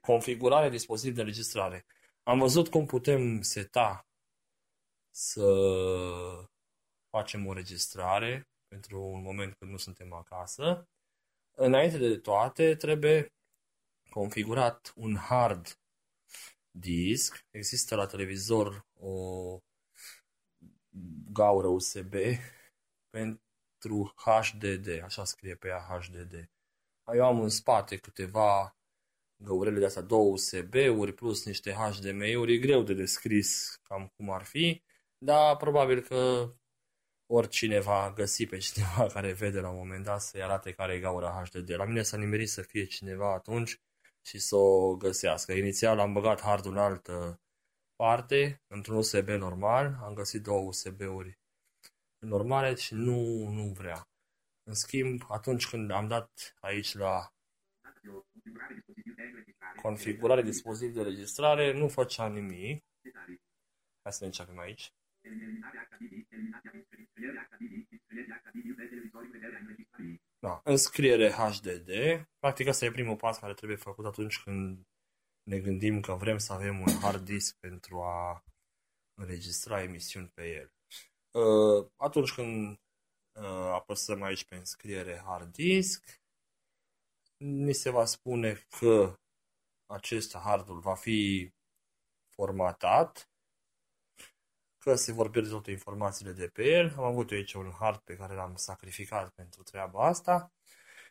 Configurare 0.00 0.68
dispozitiv 0.68 1.14
de 1.14 1.20
înregistrare. 1.20 1.86
Am 2.22 2.38
văzut 2.38 2.68
cum 2.68 2.86
putem 2.86 3.42
seta 3.42 4.06
să 5.10 5.46
facem 7.08 7.46
o 7.46 7.52
registrare 7.52 8.48
pentru 8.68 9.00
un 9.02 9.22
moment 9.22 9.54
când 9.54 9.70
nu 9.70 9.76
suntem 9.76 10.12
acasă. 10.12 10.88
Înainte 11.58 11.98
de 11.98 12.18
toate, 12.18 12.74
trebuie 12.74 13.32
configurat 14.10 14.92
un 14.96 15.16
hard 15.16 15.78
disk. 16.70 17.46
Există 17.50 17.94
la 17.94 18.06
televizor 18.06 18.86
o 18.92 19.58
gaură 21.32 21.66
USB 21.66 22.14
pentru 23.10 24.14
HDD, 24.16 25.02
așa 25.02 25.24
scrie 25.24 25.54
pe 25.54 25.68
ea 25.68 25.80
HDD. 25.80 26.50
Eu 27.14 27.24
am 27.24 27.40
în 27.40 27.48
spate 27.48 27.96
câteva 27.96 28.76
găurele 29.42 29.78
de 29.78 29.84
astea, 29.84 30.02
două 30.02 30.32
USB-uri 30.32 31.12
plus 31.12 31.44
niște 31.44 31.72
HDMI-uri, 31.72 32.54
e 32.54 32.58
greu 32.58 32.82
de 32.82 32.94
descris 32.94 33.80
cam 33.82 34.06
cum 34.16 34.30
ar 34.30 34.44
fi, 34.44 34.82
dar 35.18 35.56
probabil 35.56 36.00
că 36.00 36.52
oricine 37.26 37.80
va 37.80 38.12
găsi 38.14 38.46
pe 38.46 38.58
cineva 38.58 39.06
care 39.14 39.32
vede 39.32 39.60
la 39.60 39.68
un 39.68 39.76
moment 39.76 40.04
dat 40.04 40.20
să-i 40.20 40.42
arate 40.42 40.72
care 40.72 40.94
e 40.94 41.00
gaura 41.00 41.44
HDD. 41.44 41.70
La 41.70 41.84
mine 41.84 42.02
s-a 42.02 42.16
nimerit 42.16 42.48
să 42.48 42.62
fie 42.62 42.84
cineva 42.84 43.32
atunci 43.32 43.80
și 44.26 44.38
să 44.38 44.56
o 44.56 44.96
găsească. 44.96 45.52
Inițial 45.52 45.98
am 45.98 46.12
băgat 46.12 46.40
hardul 46.40 46.72
în 46.72 46.78
altă 46.78 47.40
parte, 47.96 48.62
într-un 48.66 48.96
USB 48.96 49.28
normal, 49.28 49.98
am 50.02 50.14
găsit 50.14 50.42
două 50.42 50.60
USB-uri 50.66 51.38
normale 52.18 52.74
și 52.74 52.94
nu, 52.94 53.48
nu 53.48 53.72
vrea. 53.72 54.08
În 54.62 54.74
schimb, 54.74 55.22
atunci 55.28 55.68
când 55.68 55.90
am 55.90 56.08
dat 56.08 56.56
aici 56.60 56.94
la 56.94 57.34
configurare 59.82 60.42
dispozitiv 60.42 60.94
de 60.94 61.02
registrare, 61.02 61.72
nu 61.72 61.88
făcea 61.88 62.28
nimic. 62.28 62.84
Hai 64.02 64.12
să 64.12 64.18
ne 64.20 64.26
începem 64.26 64.58
aici. 64.58 64.92
Da, 70.38 70.60
înscriere 70.64 71.30
HDD. 71.30 71.90
Practic 72.38 72.66
asta 72.66 72.84
e 72.84 72.90
primul 72.90 73.16
pas 73.16 73.38
care 73.38 73.54
trebuie 73.54 73.76
făcut 73.76 74.04
atunci 74.04 74.42
când 74.42 74.86
ne 75.42 75.60
gândim 75.60 76.00
că 76.00 76.12
vrem 76.12 76.38
să 76.38 76.52
avem 76.52 76.80
un 76.80 76.92
hard 77.00 77.24
disk 77.24 77.56
pentru 77.58 78.02
a 78.02 78.44
înregistra 79.14 79.82
emisiuni 79.82 80.28
pe 80.34 80.48
el. 80.50 80.70
Uh, 81.42 81.90
atunci 81.96 82.32
când 82.32 82.80
uh, 83.40 83.70
apăsăm 83.72 84.22
aici 84.22 84.44
pe 84.44 84.56
înscriere 84.56 85.22
hard 85.24 85.52
disk, 85.52 86.20
ni 87.36 87.72
se 87.72 87.90
va 87.90 88.04
spune 88.04 88.66
că 88.78 89.14
acest 89.86 90.36
hardul 90.36 90.80
va 90.80 90.94
fi 90.94 91.50
formatat, 92.34 93.30
că 94.86 94.94
se 94.94 95.12
vor 95.12 95.30
pierde 95.30 95.48
toate 95.48 95.70
informațiile 95.70 96.32
de 96.32 96.46
pe 96.46 96.64
el. 96.64 96.94
Am 96.96 97.04
avut 97.04 97.30
aici 97.30 97.52
un 97.52 97.70
hard 97.78 97.98
pe 97.98 98.16
care 98.16 98.34
l-am 98.34 98.54
sacrificat 98.54 99.30
pentru 99.30 99.62
treaba 99.62 100.06
asta 100.06 100.52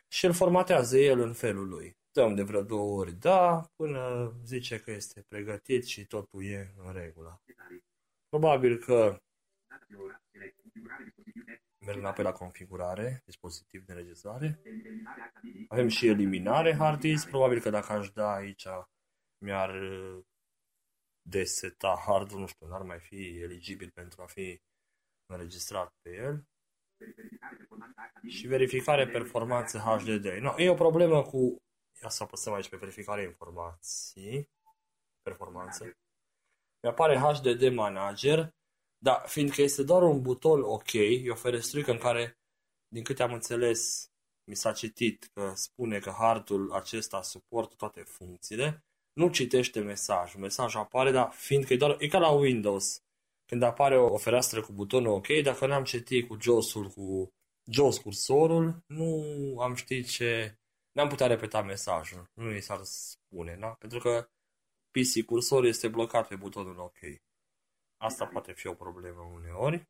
și 0.08 0.24
îl 0.24 0.32
formatează 0.32 0.98
el 0.98 1.20
în 1.20 1.32
felul 1.32 1.68
lui 1.68 1.96
dăm 2.12 2.34
de 2.34 2.42
vreo 2.42 2.62
două 2.62 2.98
ori 2.98 3.12
da, 3.12 3.70
până 3.76 4.32
zice 4.44 4.80
că 4.80 4.90
este 4.90 5.24
pregătit 5.28 5.84
și 5.84 6.06
totul 6.06 6.44
e 6.44 6.74
în 6.76 6.92
regulă. 6.92 7.42
Probabil 8.28 8.78
că 8.78 9.20
Merg 11.78 11.98
înapoi 11.98 12.24
la 12.24 12.32
configurare, 12.32 13.22
dispozitiv 13.24 13.84
de 13.84 13.92
înregistrare. 13.92 14.62
Avem 15.68 15.88
și 15.88 16.06
eliminare 16.06 16.74
hard 16.74 17.00
disk. 17.00 17.28
Probabil 17.28 17.60
că 17.60 17.70
dacă 17.70 17.92
aș 17.92 18.10
da 18.10 18.32
aici, 18.32 18.66
mi-ar 19.38 19.70
uh, 19.70 20.24
deseta 21.28 22.02
hardul, 22.06 22.38
nu 22.38 22.46
știu, 22.46 22.66
n-ar 22.66 22.82
mai 22.82 23.00
fi 23.00 23.38
eligibil 23.38 23.90
pentru 23.90 24.22
a 24.22 24.26
fi 24.26 24.60
înregistrat 25.26 25.94
pe 26.02 26.10
el. 26.10 26.44
Și 28.28 28.46
verificare 28.46 29.08
performanțe 29.08 29.78
HDD. 29.78 30.24
No, 30.24 30.54
e 30.56 30.70
o 30.70 30.74
problemă 30.74 31.22
cu... 31.22 31.56
Ia 32.02 32.08
să 32.08 32.22
apăsăm 32.22 32.52
aici 32.52 32.68
pe 32.68 32.76
verificare 32.76 33.22
informații. 33.22 34.50
Performanță. 35.22 35.84
Mi 36.82 36.90
apare 36.90 37.18
HDD 37.18 37.74
Manager, 37.74 38.50
dar 38.98 39.28
fiindcă 39.28 39.62
este 39.62 39.82
doar 39.82 40.02
un 40.02 40.22
buton 40.22 40.62
OK, 40.62 40.92
e 40.92 41.30
o 41.30 41.34
ferestruică 41.34 41.90
în 41.90 41.98
care, 41.98 42.38
din 42.88 43.04
câte 43.04 43.22
am 43.22 43.32
înțeles, 43.32 44.10
mi 44.48 44.56
s-a 44.56 44.72
citit 44.72 45.30
că 45.32 45.52
spune 45.54 45.98
că 45.98 46.10
hardul 46.10 46.72
acesta 46.72 47.22
suportă 47.22 47.74
toate 47.74 48.02
funcțiile, 48.02 48.84
nu 49.16 49.30
citește 49.30 49.80
mesajul. 49.80 50.40
Mesajul 50.40 50.80
apare, 50.80 51.10
dar 51.10 51.32
fiindcă 51.32 51.72
e 51.72 51.76
doar, 51.76 51.96
e 51.98 52.08
ca 52.08 52.18
la 52.18 52.30
Windows. 52.30 53.00
Când 53.46 53.62
apare 53.62 53.98
o, 53.98 54.12
o 54.12 54.16
fereastră 54.16 54.60
cu 54.62 54.72
butonul 54.72 55.12
OK, 55.12 55.26
dacă 55.42 55.66
n-am 55.66 55.84
citit 55.84 56.28
cu 56.28 56.36
josul, 56.40 56.88
cu 56.88 57.28
jos 57.70 57.98
cursorul, 57.98 58.82
nu 58.86 59.06
am 59.60 59.74
ști 59.74 60.02
ce... 60.02 60.58
N-am 60.92 61.08
putea 61.08 61.26
repeta 61.26 61.62
mesajul. 61.62 62.30
Nu 62.34 62.44
mi 62.44 62.60
s-ar 62.60 62.80
spune, 62.82 63.56
da? 63.60 63.68
Pentru 63.68 63.98
că 63.98 64.28
PC 64.90 65.24
cursor 65.26 65.64
este 65.64 65.88
blocat 65.88 66.28
pe 66.28 66.36
butonul 66.36 66.78
OK. 66.78 66.98
Asta 67.96 68.26
poate 68.26 68.52
fi 68.52 68.66
o 68.66 68.74
problemă 68.74 69.20
uneori. 69.20 69.88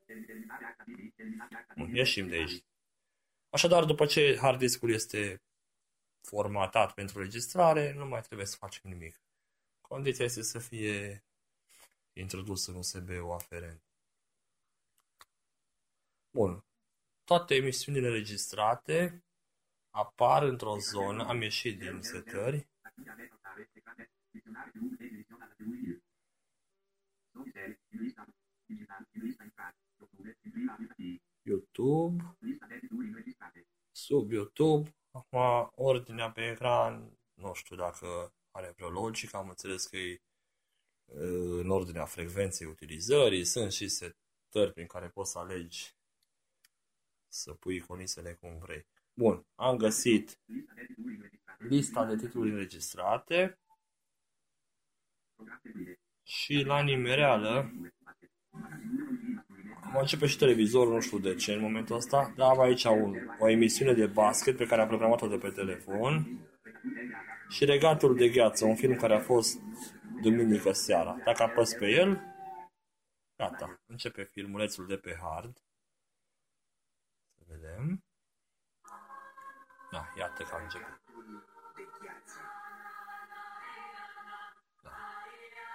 Bun, 1.76 1.94
ieșim 1.94 2.28
de 2.28 2.34
aici. 2.34 2.64
Așadar, 3.48 3.84
după 3.84 4.06
ce 4.06 4.36
hard 4.40 4.58
disk-ul 4.58 4.90
este 4.90 5.42
formatat 6.26 6.94
pentru 6.94 7.18
registrare, 7.18 7.92
nu 7.92 8.06
mai 8.06 8.20
trebuie 8.20 8.46
să 8.46 8.56
facem 8.56 8.90
nimic. 8.90 9.20
Condiția 9.80 10.24
este 10.24 10.42
să 10.42 10.58
fie 10.58 11.24
introdus 12.12 12.66
în 12.66 12.74
USB-ul 12.74 13.32
aferent. 13.32 13.82
Bun. 16.30 16.64
Toate 17.24 17.54
emisiunile 17.54 18.08
registrate 18.08 19.24
apar 19.90 20.42
într-o 20.42 20.78
zonă, 20.78 21.26
am 21.26 21.42
ieșit 21.42 21.78
din 21.78 22.02
setări, 22.02 22.68
YouTube, 31.42 32.36
sub 33.92 34.30
YouTube, 34.30 34.94
acum 35.16 35.72
ordinea 35.74 36.30
pe 36.30 36.50
ecran, 36.50 37.18
nu 37.34 37.54
știu 37.54 37.76
dacă 37.76 38.34
are 38.50 38.72
vreo 38.76 38.88
logică, 38.88 39.36
am 39.36 39.48
înțeles 39.48 39.86
că 39.86 39.96
e 39.96 40.20
în 41.60 41.70
ordinea 41.70 42.04
frecvenței 42.04 42.66
utilizării, 42.66 43.44
sunt 43.44 43.72
și 43.72 43.88
setări 43.88 44.72
prin 44.72 44.86
care 44.86 45.08
poți 45.08 45.30
să 45.30 45.38
alegi 45.38 45.94
să 47.28 47.52
pui 47.52 47.80
conisele 47.80 48.34
cum 48.34 48.58
vrei. 48.58 48.86
Bun, 49.12 49.46
am 49.54 49.76
găsit 49.76 50.40
lista 51.58 52.04
de 52.04 52.16
titluri 52.16 52.50
înregistrate 52.50 53.58
și 56.22 56.62
la 56.62 56.82
nimereală 56.82 57.70
Mă 59.96 60.02
începe 60.02 60.26
și 60.26 60.38
televizorul, 60.38 60.92
nu 60.92 61.00
știu 61.00 61.18
de 61.18 61.34
ce 61.34 61.52
în 61.52 61.60
momentul 61.60 61.96
ăsta, 61.96 62.32
dar 62.36 62.50
am 62.50 62.60
aici 62.60 62.84
un, 62.84 63.16
o 63.38 63.48
emisiune 63.48 63.92
de 63.92 64.06
basket 64.06 64.56
pe 64.56 64.66
care 64.66 64.80
am 64.80 64.88
programat-o 64.88 65.26
de 65.26 65.36
pe 65.36 65.50
telefon 65.50 66.40
și 67.48 67.64
Regatul 67.64 68.16
de 68.16 68.28
Gheață, 68.28 68.64
un 68.64 68.74
film 68.74 68.96
care 68.96 69.14
a 69.14 69.20
fost 69.20 69.58
duminică 70.22 70.72
seara. 70.72 71.16
Dacă 71.24 71.42
apăs 71.42 71.72
pe 71.72 71.86
el, 71.86 72.20
gata, 73.36 73.80
începe 73.86 74.22
filmulețul 74.22 74.86
de 74.86 74.96
pe 74.96 75.18
hard. 75.22 75.56
Să 77.36 77.42
vedem. 77.46 78.04
Da, 79.90 80.12
iată 80.18 80.42
că 80.42 80.54
a 80.54 80.62
început. 80.62 81.05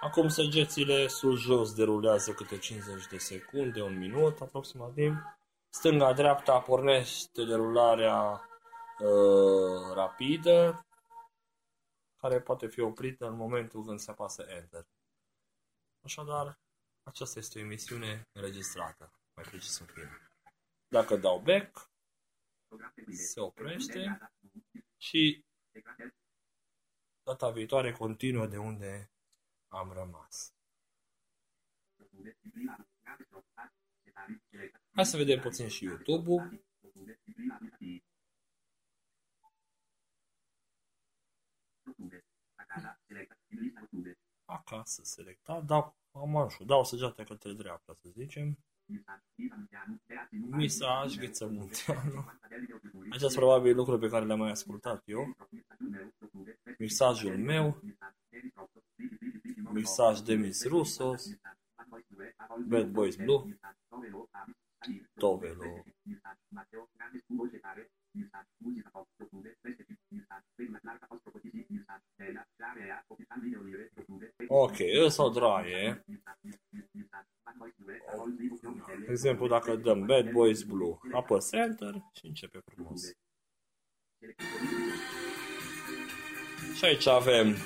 Acum 0.02 0.28
săgețile 0.28 1.06
sus-jos 1.06 1.74
derulează 1.74 2.32
câte 2.32 2.58
50 2.58 3.06
de 3.06 3.18
secunde, 3.18 3.82
un 3.82 3.98
minut 3.98 4.40
aproximativ. 4.40 5.14
Stânga-dreapta 5.68 6.60
pornește 6.60 7.44
derularea 7.44 8.48
uh, 8.98 9.94
rapidă, 9.94 10.86
care 12.16 12.40
poate 12.40 12.66
fi 12.66 12.80
oprită 12.80 13.26
în 13.26 13.36
momentul 13.36 13.84
când 13.84 13.98
se 13.98 14.10
apasă 14.10 14.42
Enter. 14.42 14.86
Așadar, 16.04 16.58
aceasta 17.02 17.38
este 17.38 17.58
o 17.58 17.62
emisiune 17.62 18.28
înregistrată, 18.32 19.12
mai 19.34 19.44
precis 19.44 19.78
un 19.78 19.86
film. 19.86 20.10
Dacă 20.88 21.16
dau 21.16 21.38
back, 21.38 21.90
se 23.10 23.40
oprește 23.40 24.32
și 24.96 25.44
data 27.22 27.50
viitoare 27.50 27.92
continuă 27.92 28.46
de 28.46 28.58
unde 28.58 29.12
am 29.72 29.92
rămas. 29.92 30.54
Hai 34.94 35.04
să 35.04 35.16
vedem 35.16 35.40
puțin 35.40 35.68
și 35.68 35.84
YouTube-ul. 35.84 36.64
Acasă 44.44 45.02
selectat, 45.04 45.64
dau 45.64 45.96
amanșul, 46.10 46.66
dau 46.66 46.84
săgeata 46.84 47.24
către 47.24 47.52
dreapta, 47.52 47.94
să 47.94 48.08
zicem. 48.08 48.58
Misaj, 50.30 51.16
Gheță 51.16 51.46
Munteanu. 51.46 52.24
Acestea 53.08 53.28
sunt 53.28 53.34
probabil 53.34 53.76
lucruri 53.76 54.00
pe 54.00 54.08
care 54.08 54.24
le-am 54.24 54.38
mai 54.38 54.50
ascultat 54.50 55.02
eu. 55.04 55.36
Mesajul 56.78 57.38
meu 57.38 57.80
mesaj 59.72 60.20
de 60.20 60.34
Miss 60.34 60.64
Russos, 60.64 61.38
Bad 62.68 62.90
Boys 62.90 63.16
Blue, 63.16 63.58
Tovelo. 65.14 65.84
Ok, 74.48 74.76
ăsta 75.04 75.24
o 75.24 75.28
draie. 75.28 76.04
De 78.98 79.10
exemplu, 79.10 79.48
dacă 79.48 79.76
dăm 79.76 80.06
Bad 80.06 80.30
Boys 80.30 80.62
Blue, 80.62 80.96
apăs 81.12 81.52
Enter 81.52 81.94
și 82.12 82.26
începe 82.26 82.58
frumos. 82.64 83.02
Și 86.74 86.84
aici 86.84 87.06
avem 87.06 87.56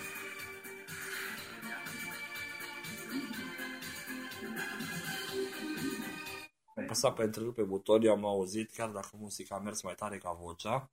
apăsat 6.97 7.15
pe 7.15 7.23
întrerupe 7.23 7.63
buton, 7.63 8.03
eu 8.03 8.13
am 8.13 8.25
auzit, 8.25 8.71
chiar 8.71 8.91
dacă 8.91 9.17
muzica 9.17 9.55
a 9.55 9.59
mers 9.59 9.83
mai 9.83 9.95
tare 9.95 10.19
ca 10.19 10.33
vocea. 10.33 10.91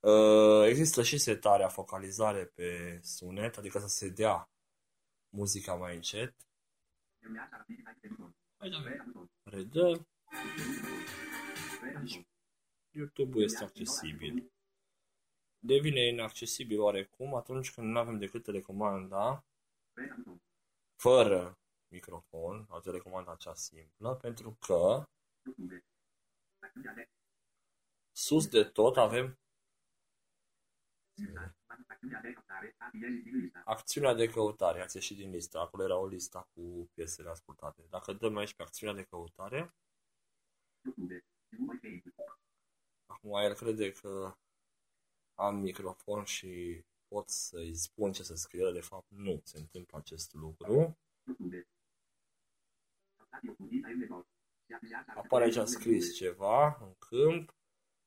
Uh, 0.00 0.66
există 0.66 1.02
și 1.02 1.18
setarea 1.18 1.68
focalizare 1.68 2.44
pe 2.44 3.00
sunet, 3.02 3.56
adică 3.56 3.78
să 3.78 3.88
se 3.88 4.08
dea 4.08 4.50
muzica 5.28 5.74
mai 5.74 5.94
încet. 5.94 6.34
Redă. 9.42 10.06
Deci, 12.02 12.26
YouTube-ul 12.90 13.42
este 13.42 13.64
accesibil. 13.64 14.52
Devine 15.58 16.06
inaccesibil 16.06 16.80
oarecum 16.80 17.34
atunci 17.34 17.72
când 17.72 17.90
nu 17.90 17.98
avem 17.98 18.18
decât 18.18 18.42
telecomanda 18.42 19.44
fără 20.96 21.58
microfon, 21.88 22.66
o 22.68 22.80
telecomanda 22.80 23.32
acea 23.32 23.54
simplă, 23.54 24.14
pentru 24.14 24.56
că 24.60 25.06
Sus 28.12 28.48
de 28.48 28.64
tot 28.64 28.96
avem 28.96 29.38
acțiunea 33.64 34.14
de 34.14 34.28
căutare. 34.28 34.82
Ați 34.82 34.96
ieșit 34.96 35.16
din 35.16 35.30
listă. 35.30 35.58
Acolo 35.58 35.82
era 35.84 35.96
o 35.96 36.06
listă 36.06 36.48
cu 36.54 36.90
piesele 36.94 37.28
ascultate. 37.28 37.86
Dacă 37.90 38.12
dăm 38.12 38.36
aici 38.36 38.54
pe 38.54 38.62
acțiunea 38.62 38.94
de 38.94 39.04
căutare, 39.04 39.74
acum 43.06 43.32
el 43.32 43.54
crede 43.54 43.92
că 43.92 44.36
am 45.34 45.56
microfon 45.56 46.24
și 46.24 46.82
pot 47.08 47.28
să-i 47.28 47.74
spun 47.74 48.12
ce 48.12 48.22
să 48.22 48.34
scrie. 48.34 48.72
De 48.72 48.80
fapt, 48.80 49.10
nu 49.10 49.40
se 49.44 49.58
întâmplă 49.58 49.98
acest 49.98 50.32
lucru. 50.34 50.98
Apare 55.14 55.44
aici 55.44 55.68
scris 55.68 56.14
ceva 56.14 56.78
în 56.80 56.94
câmp, 56.98 57.54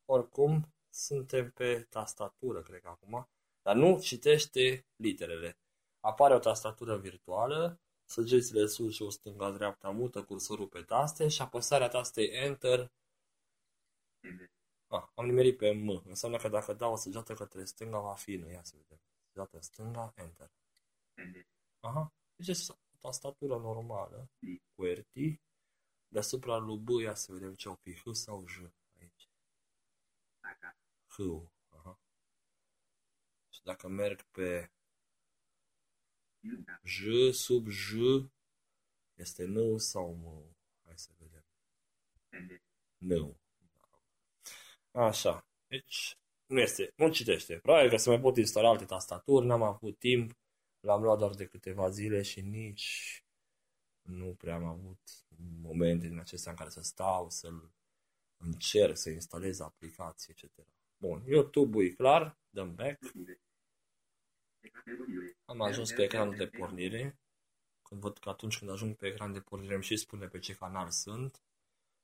oricum 0.05 0.73
suntem 0.89 1.51
pe 1.51 1.85
tastatură, 1.89 2.61
cred 2.61 2.81
că 2.81 2.87
acum, 2.87 3.29
dar 3.61 3.75
nu 3.75 3.99
citește 3.99 4.85
literele. 4.95 5.57
Apare 5.99 6.33
o 6.33 6.39
tastatură 6.39 6.97
virtuală, 6.97 7.79
săgețile 8.05 8.65
sus 8.65 8.93
și 8.93 9.01
o 9.01 9.09
stânga-dreapta 9.09 9.89
mută 9.89 10.23
cursorul 10.23 10.67
pe 10.67 10.81
taste 10.81 11.27
și 11.27 11.41
apăsarea 11.41 11.87
tastei 11.87 12.27
Enter. 12.27 12.91
Ah, 14.87 15.03
am 15.15 15.25
nimerit 15.25 15.57
pe 15.57 15.71
M. 15.71 16.01
Înseamnă 16.05 16.37
că 16.37 16.47
dacă 16.47 16.73
dau 16.73 16.91
o 16.91 16.95
săgeată 16.95 17.33
către 17.33 17.63
stânga 17.63 17.99
va 17.99 18.13
fi 18.13 18.35
nu. 18.35 18.49
Ia 18.49 18.63
să 18.63 18.73
vedem. 18.77 19.01
Săgeată 19.27 19.59
stânga, 19.61 20.13
Enter. 20.15 20.51
Aha. 21.79 22.13
Deci 22.35 22.47
este 22.47 22.71
o 22.71 22.97
tastatură 22.99 23.57
normală. 23.57 24.29
QWERTY. 24.75 25.41
Deasupra 26.11 26.57
lui 26.57 26.77
B, 26.77 26.89
ia 26.89 27.15
să 27.15 27.31
vedem 27.31 27.53
ce 27.53 27.69
o 27.69 27.75
fi. 27.75 27.93
H 27.93 28.11
sau 28.11 28.47
J 28.47 28.57
aici. 28.99 29.29
H. 31.07 31.19
Aha. 31.69 31.99
Și 33.49 33.61
dacă 33.63 33.87
merg 33.87 34.23
pe 34.23 34.71
J 36.83 37.31
sub 37.31 37.67
J 37.67 37.93
este 39.15 39.45
N 39.45 39.77
sau 39.77 40.13
M? 40.13 40.55
Hai 40.85 40.97
să 40.97 41.11
vedem. 41.17 41.45
N. 42.97 43.37
Așa. 44.91 45.47
Deci 45.67 46.17
nu 46.45 46.59
este, 46.59 46.93
nu 46.95 47.11
citește. 47.11 47.59
Probabil 47.59 47.89
că 47.89 47.97
se 47.97 48.09
mai 48.09 48.19
pot 48.19 48.37
instala 48.37 48.69
alte 48.69 48.85
tastaturi, 48.85 49.45
n-am 49.45 49.61
avut 49.61 49.99
timp, 49.99 50.37
l-am 50.79 51.01
luat 51.01 51.17
doar 51.17 51.35
de 51.35 51.45
câteva 51.45 51.89
zile 51.89 52.21
și 52.21 52.41
nici 52.41 53.23
nu 54.01 54.33
prea 54.35 54.55
am 54.55 54.63
avut 54.63 54.99
momente 55.61 56.07
din 56.07 56.19
acestea 56.19 56.51
în 56.51 56.57
care 56.57 56.69
să 56.69 56.81
stau, 56.81 57.29
să-l 57.29 57.71
încerc, 58.37 58.97
să 58.97 59.09
instalez 59.09 59.59
aplicații, 59.59 60.35
etc. 60.37 60.67
Bun, 60.97 61.23
YouTube-ul 61.25 61.85
e 61.85 61.89
clar, 61.89 62.37
dăm 62.49 62.75
back. 62.75 62.99
Am 65.45 65.61
ajuns 65.61 65.91
pe 65.91 66.03
ecranul 66.03 66.35
de 66.35 66.47
pornire. 66.47 67.19
Când 67.81 68.01
văd 68.01 68.17
că 68.17 68.29
atunci 68.29 68.57
când 68.57 68.71
ajung 68.71 68.95
pe 68.95 69.07
ecran 69.07 69.33
de 69.33 69.41
pornire 69.41 69.73
îmi 69.73 69.83
și 69.83 69.95
spune 69.95 70.27
pe 70.27 70.39
ce 70.39 70.55
canal 70.55 70.89
sunt. 70.89 71.43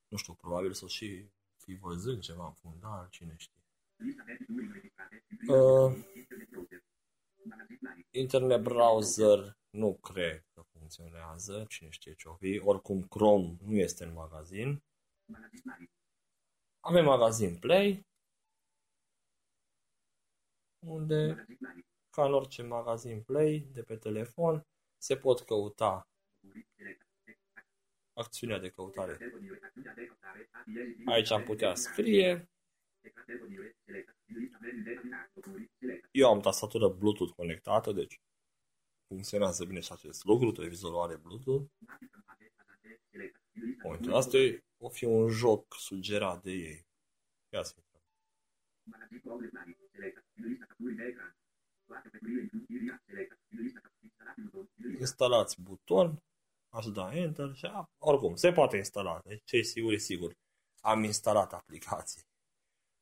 Nu 0.07 0.17
știu, 0.17 0.33
probabil 0.33 0.73
să 0.73 0.87
și 0.87 1.29
fi 1.57 1.75
văzând 1.75 2.21
ceva 2.21 2.45
în 2.45 2.53
fundal, 2.53 3.07
cine 3.09 3.35
știe. 3.37 3.63
Uh, 5.47 5.95
internet 8.11 8.61
browser 8.61 9.57
nu 9.69 9.95
cred 9.95 10.45
că 10.53 10.64
funcționează, 10.85 11.65
cine 11.67 11.89
știe 11.89 12.13
ce 12.13 12.27
o 12.27 12.35
fi. 12.35 12.61
Oricum 12.63 13.01
Chrome 13.01 13.55
nu 13.61 13.75
este 13.75 14.03
în 14.03 14.13
magazin. 14.13 14.83
Avem 16.79 17.05
magazin 17.05 17.57
Play, 17.57 18.05
unde, 20.79 21.45
ca 22.09 22.25
în 22.25 22.33
orice 22.33 22.61
magazin 22.61 23.21
Play 23.21 23.59
de 23.59 23.83
pe 23.83 23.97
telefon, 23.97 24.67
se 24.97 25.17
pot 25.17 25.41
căuta 25.41 26.09
acțiunea 28.13 28.59
de 28.59 28.69
căutare. 28.69 29.17
Aici 31.05 31.31
am 31.31 31.43
putea 31.43 31.75
scrie. 31.75 32.49
Eu 36.11 36.29
am 36.29 36.39
tastatură 36.39 36.87
Bluetooth 36.87 37.33
conectată, 37.35 37.91
deci 37.91 38.21
funcționează 39.07 39.65
bine 39.65 39.79
și 39.79 39.91
acest 39.91 40.23
lucru. 40.23 40.51
Televizorul 40.51 41.01
are 41.01 41.15
Bluetooth. 41.15 41.71
Momentul 43.83 44.13
asta 44.13 44.37
o 44.77 44.89
fi 44.89 45.05
un 45.05 45.29
joc 45.29 45.75
sugerat 45.77 46.43
de 46.43 46.51
ei. 46.51 46.85
Ia 47.53 47.63
să 47.63 47.73
intrăm. 47.77 48.01
Instalați 54.99 55.61
buton 55.61 56.23
aș 56.69 56.85
da 56.85 57.15
Enter 57.15 57.53
și 57.53 57.65
a, 57.65 57.89
oricum, 57.97 58.35
se 58.35 58.51
poate 58.51 58.77
instala. 58.77 59.19
Deci 59.23 59.41
ce 59.43 59.57
e 59.57 59.61
sigur, 59.61 59.93
e 59.93 59.97
sigur. 59.97 60.37
Am 60.79 61.03
instalat 61.03 61.53
aplicații 61.53 62.23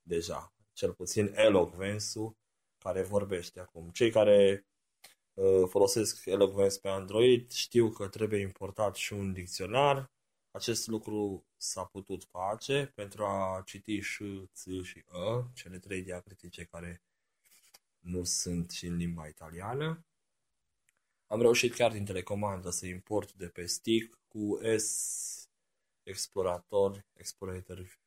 deja. 0.02 0.54
Cel 0.74 0.94
puțin 0.94 1.32
Eloquence-ul 1.34 2.36
care 2.78 3.02
vorbește 3.02 3.60
acum. 3.60 3.90
Cei 3.90 4.12
care 4.12 4.66
uh, 4.66 4.73
folosesc 5.68 6.26
Eloquence 6.26 6.80
pe 6.80 6.88
Android 6.88 7.52
știu 7.52 7.90
că 7.90 8.08
trebuie 8.08 8.40
importat 8.40 8.96
și 8.96 9.14
un 9.14 9.34
dicționar. 9.34 10.12
Acest 10.52 10.88
lucru 10.88 11.46
s-a 11.58 11.86
putut 11.86 12.24
face 12.24 12.92
pentru 12.96 13.26
a 13.26 13.62
citi 13.66 14.00
și 14.00 14.50
ț 14.54 14.66
și 14.84 15.04
ă, 15.14 15.50
cele 15.54 15.80
trei 15.80 16.02
diacritice 16.02 16.64
care 16.64 17.04
nu 18.00 18.24
sunt 18.24 18.72
și 18.72 18.86
în 18.86 18.96
limba 18.96 19.28
italiană. 19.28 20.06
Am 21.28 21.42
reușit 21.42 21.74
chiar 21.74 21.92
din 21.92 22.06
telecomandă 22.06 22.70
să 22.70 22.86
import 22.86 23.34
de 23.34 23.48
pe 23.48 23.66
stick 23.66 24.20
cu 24.28 24.60
S 24.78 25.48
explorator, 26.04 27.06
explorator, 27.14 28.00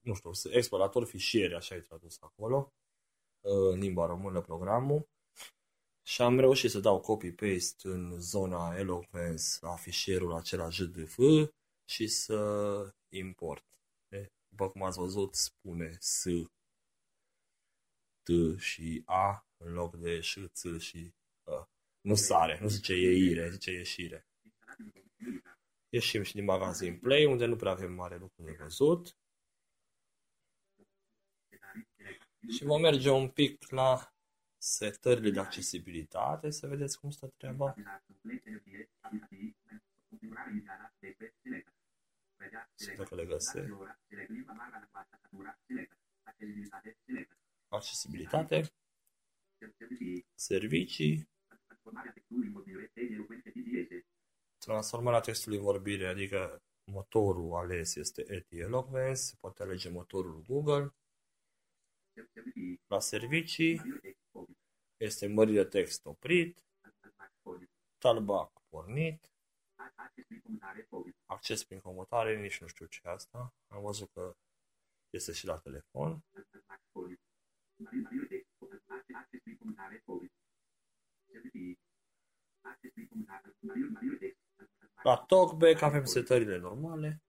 nu 0.00 0.14
știu, 0.14 0.30
explorator 0.50 1.04
fișiere, 1.04 1.54
așa 1.54 1.74
e 1.74 1.80
tradus 1.80 2.16
acolo, 2.20 2.72
în 3.40 3.78
limba 3.78 4.06
română 4.06 4.40
programul. 4.40 5.08
Și 6.02 6.22
am 6.22 6.38
reușit 6.38 6.70
să 6.70 6.80
dau 6.80 7.00
copy-paste 7.00 7.88
în 7.88 8.20
zona 8.20 8.76
Eloquence 8.76 9.44
la 9.60 9.76
fișierul 9.76 10.34
acela 10.34 10.68
JDF 10.68 11.18
și 11.84 12.06
să 12.06 12.94
import. 13.08 13.64
După 14.48 14.68
cum 14.68 14.82
ați 14.82 14.98
văzut, 14.98 15.34
spune 15.34 15.96
S, 16.00 16.24
T 18.22 18.58
și 18.58 19.02
A 19.04 19.46
în 19.56 19.72
loc 19.72 19.96
de 19.96 20.20
ș, 20.20 20.38
ț 20.46 20.64
și 20.78 21.14
A. 21.44 21.70
Nu 22.00 22.14
sare, 22.14 22.58
nu 22.60 22.68
zice 22.68 22.94
ieire, 22.94 23.50
zice 23.50 23.70
ieșire. 23.70 24.26
Ieșim 25.88 26.22
și 26.22 26.34
din 26.34 26.44
magazin 26.44 26.98
Play, 26.98 27.24
unde 27.24 27.44
nu 27.44 27.56
prea 27.56 27.70
avem 27.70 27.92
mare 27.92 28.16
lucru 28.16 28.42
de 28.42 28.56
văzut. 28.58 29.16
Și 32.48 32.64
vom 32.64 32.80
merge 32.80 33.10
un 33.10 33.28
pic 33.28 33.70
la 33.70 34.11
setările 34.62 35.30
de 35.30 35.40
accesibilitate, 35.40 36.50
să 36.50 36.66
vedeți 36.66 36.98
cum 37.00 37.10
stă 37.10 37.32
treaba. 37.36 37.74
Să 42.74 42.94
dacă 42.96 43.14
le 43.14 43.26
găsesc. 43.26 43.72
Accesibilitate. 47.68 48.72
Servicii. 50.34 51.28
Transformarea 54.58 55.20
textului 55.20 55.58
vorbire, 55.58 56.06
adică 56.06 56.62
motorul 56.84 57.54
ales 57.54 57.94
este 57.94 58.24
ETI 58.26 58.58
Eloquence, 58.58 59.14
se 59.14 59.36
poate 59.40 59.62
alege 59.62 59.88
motorul 59.90 60.42
Google. 60.46 60.94
La 62.86 63.00
servicii 63.00 63.80
este 65.02 65.26
mărire 65.26 65.64
text 65.64 66.06
oprit, 66.06 66.64
talbac 67.98 68.62
pornit, 68.68 69.32
acces 71.26 71.64
prin 71.64 71.80
comutare, 71.80 72.40
nici 72.40 72.60
nu 72.60 72.66
știu 72.66 72.86
ce 72.86 73.00
asta. 73.08 73.54
Am 73.68 73.82
văzut 73.82 74.10
că 74.12 74.36
este 75.10 75.32
și 75.32 75.46
la 75.46 75.58
telefon. 75.58 76.24
La 85.02 85.16
TalkBack 85.16 85.82
avem 85.82 86.04
setările 86.04 86.58
normale. 86.58 87.22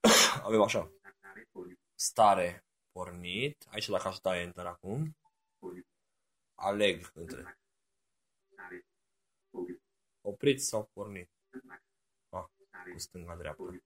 avem 0.48 0.60
așa. 0.62 0.92
Stare 1.94 2.64
pornit. 2.92 3.66
Aici 3.70 3.88
dacă 3.88 4.08
aș 4.08 4.18
da 4.18 4.40
Enter 4.40 4.66
acum. 4.66 5.16
Aleg 6.62 7.10
între. 7.14 7.58
Oprit 10.20 10.62
sau 10.62 10.90
pornit. 10.92 11.30
Ah, 12.28 12.44
cu 12.92 12.98
stânga 12.98 13.36
dreapta. 13.36 13.82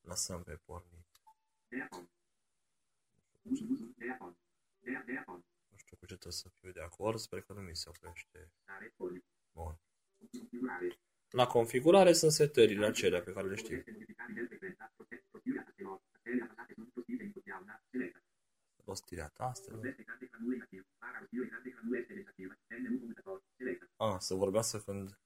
Lăsăm 0.00 0.42
pe 0.42 0.56
pornit. 0.56 1.06
Nu 5.68 5.76
știu 5.76 5.96
cu 5.96 6.06
ce 6.06 6.16
trebuie 6.16 6.32
să 6.32 6.48
fiu 6.60 6.72
de 6.72 6.80
acord, 6.80 7.18
sper 7.18 7.42
că 7.42 7.52
nu 7.52 7.60
mi 7.60 7.76
se 7.76 7.88
oprește. 7.88 8.52
Bun. 9.52 9.80
La 11.28 11.46
configurare 11.46 12.12
sunt 12.12 12.32
setările 12.32 12.86
acelea 12.86 13.22
pe 13.22 13.32
care 13.32 13.48
le 13.48 13.56
știu. 13.56 13.84
Rostirea 19.50 19.80
tastelor. 19.80 19.94
A, 23.96 24.18
să 24.18 24.34
vorbească 24.34 24.78
când 24.78 25.18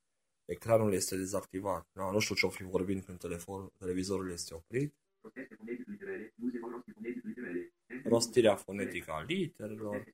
ecranul 0.44 0.92
este 0.92 1.16
dezactivat. 1.16 1.86
Da, 1.92 2.10
nu 2.10 2.18
știu 2.18 2.34
ce-o 2.34 2.48
fi 2.48 2.62
vorbind 2.62 3.04
când 3.04 3.18
telefon, 3.18 3.70
televizorul 3.78 4.30
este 4.30 4.54
oprit. 4.54 4.94
Rostirea 8.04 8.56
fonetică 8.56 9.10
a 9.12 9.22
literelor, 9.22 10.04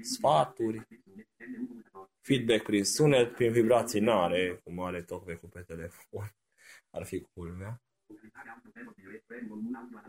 sfaturi, 0.00 0.86
feedback 2.20 2.62
prin 2.62 2.84
sunet, 2.84 3.34
prin 3.34 3.52
vibrații 3.52 4.00
n-are, 4.00 4.60
cum 4.64 4.80
are 4.80 5.02
talkback 5.02 5.46
pe 5.46 5.60
telefon. 5.60 6.34
Ar 6.90 7.04
fi 7.04 7.20
culmea. 7.20 7.82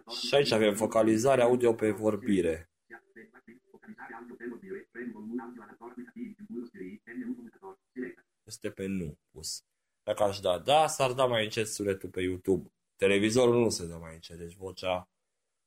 Și 0.09 0.35
aici 0.35 0.51
avem 0.51 0.75
focalizarea 0.75 1.43
audio 1.43 1.73
pe 1.73 1.91
vorbire. 1.91 2.70
Este 8.51 8.69
pe 8.69 8.85
nu 8.85 9.17
pus. 9.29 9.63
Dacă 10.03 10.23
aș 10.23 10.39
da 10.39 10.59
da, 10.59 10.87
s-ar 10.87 11.13
da 11.13 11.25
mai 11.25 11.43
încet 11.43 11.67
sunetul 11.67 12.09
pe 12.09 12.21
YouTube. 12.21 12.71
Televizorul 12.95 13.61
nu 13.61 13.69
se 13.69 13.87
dă 13.87 13.97
mai 13.97 14.13
încet, 14.13 14.37
deci 14.37 14.55
vocea 14.55 15.09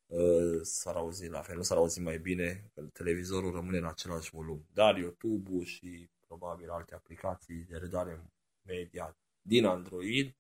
uh, 0.06 0.60
s-ar 0.62 0.96
auzi 0.96 1.28
la 1.28 1.42
fel, 1.42 1.56
nu 1.56 1.62
s-ar 1.62 1.76
auzi 1.76 2.00
mai 2.00 2.18
bine, 2.18 2.70
că 2.74 2.82
televizorul 2.82 3.52
rămâne 3.52 3.78
în 3.78 3.84
același 3.84 4.30
volum. 4.30 4.66
Dar 4.72 4.96
YouTube-ul 4.96 5.64
și 5.64 6.10
probabil 6.26 6.70
alte 6.70 6.94
aplicații 6.94 7.64
de 7.68 7.76
redare 7.76 8.24
media 8.62 9.16
din 9.42 9.64
Android 9.64 10.36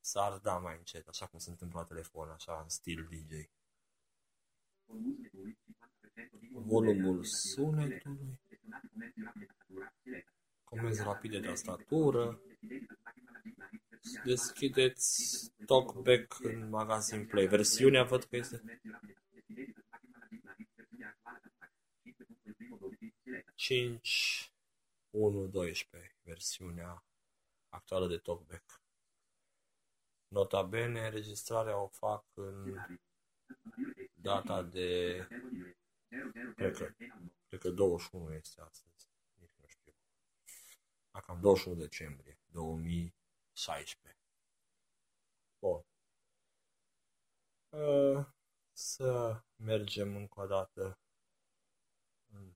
s-ar 0.00 0.38
da 0.38 0.58
mai 0.58 0.76
încet, 0.78 1.08
așa 1.08 1.26
cum 1.26 1.38
se 1.38 1.50
întâmplă 1.50 1.78
la 1.78 1.84
telefon, 1.84 2.28
așa 2.28 2.60
în 2.62 2.68
stil 2.68 3.08
DJ. 3.10 3.48
Volumul 6.52 7.24
sunetului, 7.24 8.40
comenzi 10.66 11.02
rapide 11.02 11.38
de 11.40 11.46
tastatură, 11.46 12.40
deschideți 14.24 15.52
TalkBack 15.66 16.36
în 16.40 16.68
magazin 16.68 17.26
Play. 17.26 17.46
Versiunea 17.46 18.04
văd 18.04 18.24
că 18.24 18.36
este 18.36 18.80
5 23.54 24.52
1.12, 25.10 26.16
versiunea 26.22 27.04
actuală 27.68 28.06
de 28.06 28.16
TalkBack. 28.16 28.80
Nota 30.28 30.62
bene, 30.62 31.06
înregistrarea 31.06 31.82
o 31.82 31.88
fac 31.88 32.24
în 32.34 32.76
data 34.14 34.62
de... 34.62 35.18
Cred 36.56 36.76
că, 36.76 36.94
cred 37.48 37.60
că 37.60 37.70
21 37.70 38.32
este 38.32 38.60
astăzi. 38.60 38.95
Nici 41.16 41.24
nu 41.24 41.26
știu. 41.32 41.32
Cam 41.32 41.40
21 41.40 41.76
decembrie 41.76 42.38
2016. 42.46 44.20
Bun. 45.58 45.84
Să 48.72 49.42
mergem 49.56 50.16
încă 50.16 50.40
o 50.40 50.46
dată 50.46 50.98
în 52.32 52.54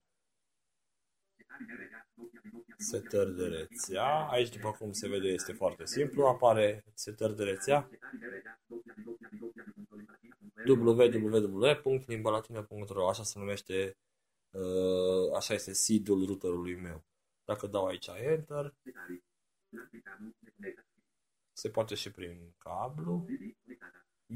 setări 2.77 3.35
de 3.35 3.47
rețea. 3.47 4.29
Aici, 4.29 4.49
după 4.49 4.73
cum 4.73 4.93
se 4.93 5.09
vede, 5.09 5.29
este 5.29 5.53
foarte 5.53 5.87
simplu. 5.87 6.27
Apare 6.27 6.85
setări 6.95 7.37
de 7.37 7.45
rețea 7.45 7.89
www.limbalatina.ro 10.67 13.09
Așa 13.09 13.23
se 13.23 13.39
numește, 13.39 13.97
uh, 14.51 15.33
așa 15.37 15.55
este 15.55 15.73
seed-ul 15.73 16.27
routerului 16.27 16.75
meu. 16.75 17.05
Dacă 17.51 17.67
dau 17.67 17.87
aici 17.87 18.07
Enter, 18.07 18.75
se 21.53 21.71
poate 21.71 21.95
și 21.95 22.11
prin 22.11 22.55
cablu. 22.59 23.27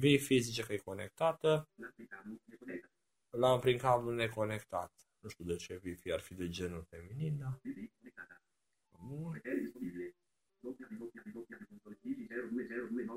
Wi-Fi 0.02 0.38
zice 0.38 0.62
că 0.62 0.72
e 0.72 0.76
conectată. 0.76 1.68
L-am 3.30 3.60
prin 3.60 3.78
cablu 3.78 4.10
neconectat. 4.10 4.92
Nu 5.18 5.28
știu 5.28 5.44
de 5.44 5.56
ce 5.56 5.80
Wi-Fi 5.84 6.12
ar 6.12 6.20
fi 6.20 6.34
de 6.34 6.48
genul 6.48 6.82
feminin, 6.82 7.38
da? 7.38 7.60
Bun. 9.08 9.40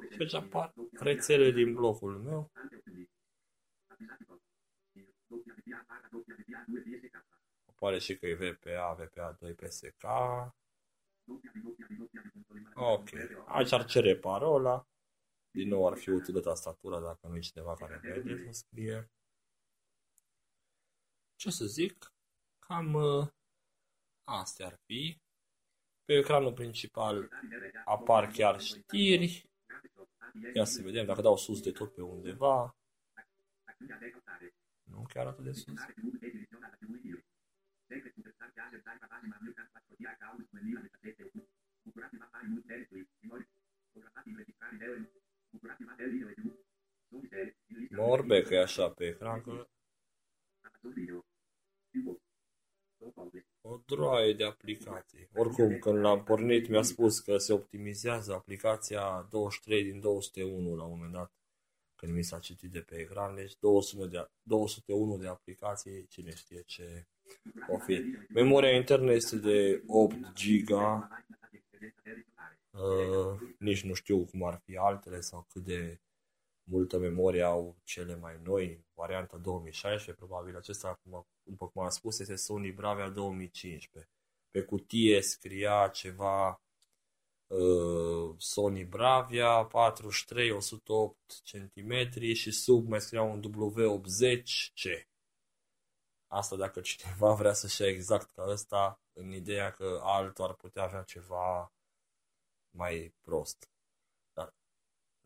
Și 0.10 0.18
aici 0.20 0.34
apar 0.34 0.74
rețele 0.92 1.52
din 1.52 1.74
blocul 1.74 2.18
meu. 2.18 2.52
Apare 7.80 8.00
și 8.00 8.18
că 8.18 8.28
e 8.28 8.34
VPA, 8.34 8.98
VPA2, 9.00 9.56
PSK. 9.56 10.04
Ok. 12.74 13.10
Aici 13.46 13.72
ar 13.72 13.86
cere 13.86 14.16
parola. 14.18 14.88
Din 15.52 15.68
nou 15.68 15.88
ar 15.88 15.98
fi 15.98 16.10
utilă 16.10 16.40
tastatura 16.40 17.00
dacă 17.00 17.28
nu 17.28 17.36
e 17.36 17.40
cineva 17.40 17.74
care 17.74 18.00
vede 18.04 18.44
să 18.44 18.52
scrie. 18.52 19.12
Ce 21.36 21.50
să 21.50 21.66
zic? 21.66 22.14
Cam 22.60 22.94
uh, 22.94 23.28
astea 24.24 24.66
ar 24.66 24.80
fi. 24.86 25.22
Pe 26.06 26.14
ecranul 26.14 26.54
principal 26.54 27.30
apar 27.86 28.32
chiar 28.32 28.62
știri. 28.62 29.50
Ia 30.54 30.64
să 30.66 30.82
vedem 30.82 31.06
dacă 31.06 31.22
dau 31.22 31.38
sus 31.38 31.62
de 31.62 31.72
tot 31.72 31.94
pe 31.94 32.02
undeva. 32.02 32.76
Nu 34.84 35.06
chiar 35.08 35.28
atât 35.28 35.44
de 35.44 35.52
sus. 35.52 35.74
Morbe 47.90 48.42
că 48.42 48.54
e 48.54 48.62
așa 48.62 48.90
pe 48.90 49.06
ecran 49.06 49.42
că... 49.42 49.68
O 53.62 53.78
droaie 53.86 54.34
de 54.34 54.44
aplicații. 54.44 55.30
Oricum, 55.34 55.80
când 55.80 55.98
l-am 55.98 56.24
pornit, 56.24 56.68
mi-a 56.68 56.82
spus 56.82 57.20
că 57.20 57.38
se 57.38 57.54
optimizează 57.54 58.34
aplicația 58.34 59.28
23 59.30 59.84
din 59.84 60.00
201 60.00 60.76
la 60.76 60.84
un 60.84 60.90
moment 60.90 61.12
dat, 61.12 61.32
când 61.96 62.14
mi 62.14 62.24
s-a 62.24 62.40
citit 62.40 62.72
de 62.72 62.82
pe 62.82 62.96
ecran. 62.96 63.36
Deci 63.36 63.56
200 63.60 64.08
de, 64.08 64.30
201 64.42 65.18
de 65.18 65.28
aplicații, 65.28 66.08
cine 66.08 66.36
știe 66.36 66.62
ce 66.62 67.08
o 67.68 67.78
fi. 67.78 68.04
Memoria 68.30 68.76
internă 68.76 69.12
este 69.12 69.36
de 69.36 69.84
8 69.88 70.16
GB. 70.16 70.70
Uh, 72.72 73.40
nici 73.60 73.84
nu 73.84 73.94
știu 73.94 74.26
cum 74.26 74.44
ar 74.44 74.62
fi 74.66 74.78
altele 74.78 75.20
sau 75.20 75.46
cât 75.50 75.64
de 75.64 76.00
multă 76.70 76.98
memorie 76.98 77.42
au 77.42 77.78
cele 77.84 78.16
mai 78.16 78.40
noi, 78.44 78.86
varianta 78.94 79.38
2016, 79.38 80.26
probabil 80.26 80.56
acesta, 80.56 81.00
după 81.44 81.68
cum 81.68 81.84
am 81.84 81.90
spus, 81.90 82.20
este 82.20 82.36
Sony 82.36 82.72
Bravia 82.72 83.10
2015. 83.10 84.12
Pe 84.52 84.62
cutie 84.62 85.22
scria 85.22 85.88
ceva 85.88 86.62
uh, 87.48 88.36
Sony 88.38 88.84
Bravia 88.84 89.64
43 89.64 90.52
108 90.52 91.18
cm 91.44 92.32
și 92.34 92.52
sub 92.52 92.88
mai 92.88 93.02
scria 93.02 93.22
un 93.22 93.42
W80C. 93.42 95.08
Asta 96.28 96.56
dacă 96.56 96.82
cineva 96.82 97.34
vrea 97.34 97.54
să-și 97.54 97.82
ia 97.82 97.88
exact 97.88 98.32
ca 98.32 98.44
ăsta, 98.48 99.02
în 99.14 99.32
ideea 99.32 99.72
că 99.72 100.00
altul 100.04 100.44
ar 100.44 100.54
putea 100.54 100.84
avea 100.84 101.04
ceva 101.04 101.74
mai 102.70 103.14
prost 103.22 103.70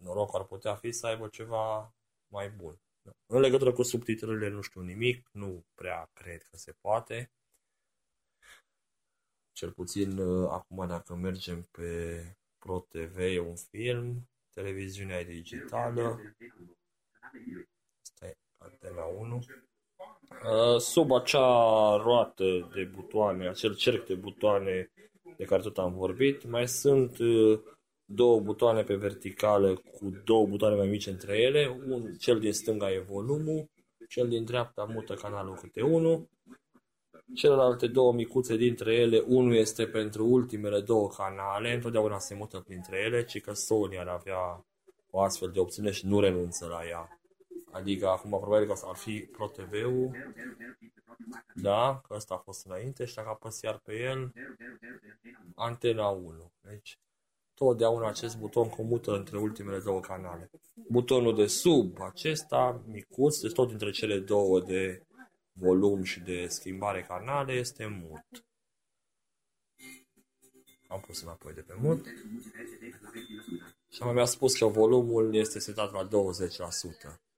norocul 0.01 0.39
ar 0.39 0.45
putea 0.45 0.75
fi 0.75 0.91
să 0.91 1.07
aibă 1.07 1.27
ceva 1.27 1.95
mai 2.27 2.49
bun. 2.49 2.81
În 3.25 3.39
legătură 3.39 3.73
cu 3.73 3.83
subtitrările 3.83 4.47
nu 4.47 4.61
știu 4.61 4.81
nimic, 4.81 5.29
nu 5.31 5.65
prea 5.73 6.09
cred 6.13 6.43
că 6.43 6.57
se 6.57 6.71
poate. 6.71 7.31
Cel 9.51 9.71
puțin 9.71 10.17
uh, 10.17 10.49
acum 10.49 10.87
dacă 10.87 11.15
mergem 11.15 11.63
pe 11.63 12.23
Pro 12.57 12.79
TV 12.79 13.17
e 13.17 13.39
un 13.39 13.55
film, 13.55 14.29
televiziunea 14.49 15.19
e 15.19 15.23
digitală. 15.23 16.19
Asta 18.01 18.27
e 18.27 18.37
antena 18.57 19.05
1. 19.05 19.39
Uh, 20.31 20.79
sub 20.79 21.11
acea 21.11 21.95
roată 22.03 22.69
de 22.73 22.89
butoane, 22.95 23.47
acel 23.47 23.75
cerc 23.75 24.05
de 24.05 24.13
butoane 24.13 24.91
de 25.37 25.43
care 25.43 25.61
tot 25.61 25.77
am 25.77 25.93
vorbit, 25.93 26.49
mai 26.49 26.67
sunt 26.67 27.17
uh, 27.17 27.59
două 28.05 28.39
butoane 28.39 28.83
pe 28.83 28.95
verticală 28.95 29.73
cu 29.73 30.11
două 30.25 30.45
butoane 30.45 30.75
mai 30.75 30.87
mici 30.87 31.07
între 31.07 31.37
ele. 31.37 31.81
Un, 31.87 32.13
cel 32.19 32.39
din 32.39 32.53
stânga 32.53 32.91
e 32.91 32.99
volumul, 32.99 33.69
cel 34.09 34.27
din 34.27 34.43
dreapta 34.43 34.87
mută 34.93 35.13
canalul 35.13 35.55
câte 35.55 35.81
unul. 35.81 36.29
Celelalte 37.35 37.87
două 37.87 38.13
micuțe 38.13 38.55
dintre 38.55 38.95
ele, 38.95 39.23
unul 39.27 39.55
este 39.55 39.85
pentru 39.85 40.25
ultimele 40.25 40.79
două 40.79 41.07
canale, 41.07 41.73
întotdeauna 41.73 42.19
se 42.19 42.35
mută 42.35 42.63
printre 42.67 42.99
ele, 42.99 43.23
ci 43.23 43.41
că 43.41 43.53
Sony 43.53 43.99
ar 43.99 44.07
avea 44.07 44.65
o 45.09 45.21
astfel 45.21 45.49
de 45.49 45.59
opțiune 45.59 45.91
și 45.91 46.07
nu 46.07 46.19
renunță 46.19 46.65
la 46.65 46.87
ea. 46.87 47.20
Adică 47.71 48.07
acum 48.07 48.29
probabil 48.29 48.67
că 48.67 48.73
ar 48.85 48.95
fi 48.95 49.19
Pro 49.31 49.47
TV-ul, 49.47 50.11
da, 51.53 52.01
că 52.07 52.13
ăsta 52.13 52.33
a 52.33 52.37
fost 52.37 52.65
înainte 52.65 53.05
și 53.05 53.15
dacă 53.15 53.29
apăs 53.29 53.61
iar 53.61 53.77
pe 53.77 53.99
el, 53.99 54.31
antena 55.55 56.07
1. 56.07 56.51
Deci 56.61 56.99
totdeauna 57.53 58.07
acest 58.07 58.37
buton 58.37 58.69
comută 58.69 59.15
între 59.15 59.37
ultimele 59.37 59.79
două 59.79 59.99
canale. 59.99 60.49
Butonul 60.89 61.35
de 61.35 61.47
sub 61.47 62.01
acesta, 62.01 62.83
micuț, 62.85 63.39
deci 63.39 63.53
tot 63.53 63.67
dintre 63.67 63.91
cele 63.91 64.19
două 64.19 64.59
de 64.59 65.05
volum 65.51 66.03
și 66.03 66.19
de 66.19 66.47
schimbare 66.47 67.01
canale, 67.01 67.53
este 67.53 67.85
mut. 67.85 68.45
Am 70.87 70.99
pus 70.99 71.21
înapoi 71.21 71.53
de 71.53 71.61
pe 71.61 71.73
mut. 71.79 72.05
Și 73.89 74.03
mi-a 74.03 74.25
spus 74.25 74.57
că 74.57 74.65
volumul 74.65 75.35
este 75.35 75.59
setat 75.59 75.91
la 75.91 76.07
20%. 76.07 77.30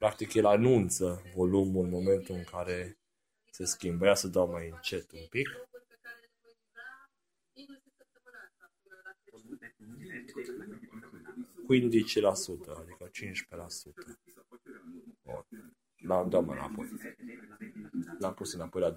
Practic 0.00 0.34
el 0.34 0.46
anunță 0.46 1.22
volumul 1.34 1.84
în 1.84 1.90
momentul 1.90 2.34
în 2.34 2.44
care 2.44 2.98
se 3.50 3.64
schimbă. 3.64 4.06
Ia 4.06 4.14
să 4.14 4.28
dau 4.28 4.50
mai 4.50 4.68
încet 4.68 5.12
un 5.12 5.26
pic. 5.30 5.48
Cu 11.66 11.74
15%, 11.74 11.78
adică 12.78 13.10
15%. 13.10 13.10
Bun. 15.22 15.46
L-am 15.96 16.28
dat 16.28 16.42
înapoi. 16.42 16.88
L-am 18.18 18.34
pus 18.34 18.52
înapoi 18.52 18.80
la 18.80 18.92
20%. 18.92 18.96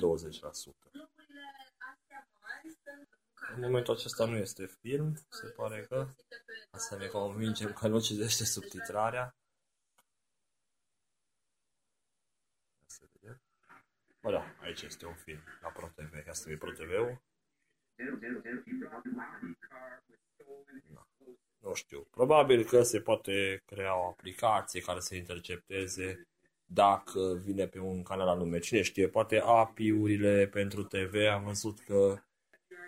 În 3.56 3.62
momentul 3.62 3.94
acesta 3.94 4.26
nu 4.26 4.36
este 4.36 4.66
film, 4.66 5.16
se 5.30 5.48
pare 5.48 5.86
că 5.90 6.08
asta 6.72 6.96
ne 6.96 7.08
convingem 7.08 7.74
că 7.74 7.88
nu 7.88 8.02
citește 8.02 8.44
subtitrarea. 8.44 9.36
Să 12.86 13.06
vedem. 13.12 13.42
Bă, 14.24 14.32
da, 14.32 14.56
aici 14.62 14.82
este 14.82 15.06
un 15.06 15.14
film, 15.14 15.44
la 15.62 15.70
ProTV. 15.70 16.28
Asta 16.30 16.52
e 16.52 16.58
ProTV-ul. 16.58 17.22
Da. 20.94 21.08
Nu 21.60 21.74
știu. 21.74 22.08
Probabil 22.12 22.64
că 22.64 22.84
se 22.84 23.02
poate 23.02 23.62
crea 23.66 24.00
o 24.00 24.08
aplicație 24.08 24.82
care 24.82 25.00
să 25.00 25.16
intercepteze 25.16 26.28
dacă 26.66 27.42
vine 27.44 27.68
pe 27.68 27.80
un 27.80 28.04
canal 28.04 28.28
anume. 28.28 28.60
Cine 28.60 28.82
știe, 28.82 29.08
poate 29.08 29.40
API-urile 29.40 30.48
pentru 30.48 30.84
TV, 30.84 31.16
am 31.32 31.44
văzut 31.44 31.80
că 31.80 32.24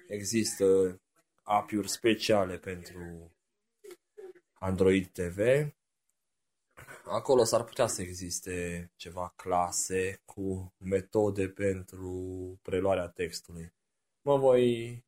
există 0.07 0.99
API-uri 1.43 1.89
speciale 1.89 2.57
pentru 2.57 3.31
Android 4.53 5.07
TV. 5.07 5.37
Acolo 7.05 7.43
s-ar 7.43 7.63
putea 7.63 7.87
să 7.87 8.01
existe 8.01 8.91
ceva 8.95 9.33
clase 9.35 10.21
cu 10.25 10.73
metode 10.77 11.49
pentru 11.49 12.11
preluarea 12.61 13.07
textului. 13.07 13.73
Mă 14.21 14.37
voi, 14.37 15.05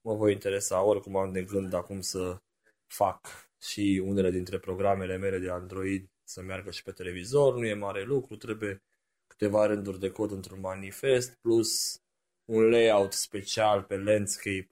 mă 0.00 0.14
voi 0.14 0.32
interesa, 0.32 0.82
oricum 0.82 1.16
am 1.16 1.32
de 1.32 1.42
gând 1.42 1.72
acum 1.72 2.00
să 2.00 2.42
fac 2.86 3.50
și 3.60 4.02
unele 4.04 4.30
dintre 4.30 4.58
programele 4.58 5.16
mele 5.16 5.38
de 5.38 5.50
Android 5.50 6.10
să 6.24 6.42
meargă 6.42 6.70
și 6.70 6.82
pe 6.82 6.92
televizor, 6.92 7.54
nu 7.54 7.66
e 7.66 7.74
mare 7.74 8.02
lucru, 8.02 8.36
trebuie 8.36 8.82
câteva 9.26 9.66
rânduri 9.66 9.98
de 9.98 10.10
cod 10.10 10.30
într-un 10.30 10.60
manifest, 10.60 11.34
plus 11.34 12.02
un 12.44 12.62
layout 12.68 13.12
special 13.12 13.82
pe 13.82 13.96
landscape 13.96 14.70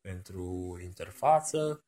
pentru 0.00 0.78
interfață 0.82 1.84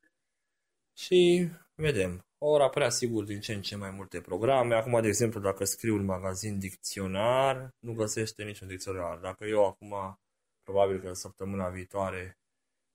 și 0.93 1.49
vedem. 1.75 2.27
Ora 2.47 2.69
prea 2.69 2.89
sigur 2.89 3.25
din 3.25 3.41
ce 3.41 3.53
în 3.55 3.63
ce 3.63 3.77
mai 3.77 3.91
multe 3.91 4.21
programe. 4.21 4.75
Acum, 4.75 5.01
de 5.01 5.09
exemplu, 5.09 5.41
dacă 5.41 5.65
scriu 5.65 5.95
un 5.95 6.05
magazin 6.05 6.59
dicționar, 6.59 7.71
nu 7.79 7.93
găsește 7.93 8.45
niciun 8.45 8.69
dicționar. 8.69 9.19
Dacă 9.19 9.45
eu 9.45 9.67
acum, 9.67 10.19
probabil 10.63 11.01
că 11.01 11.13
săptămâna 11.13 11.69
viitoare, 11.69 12.39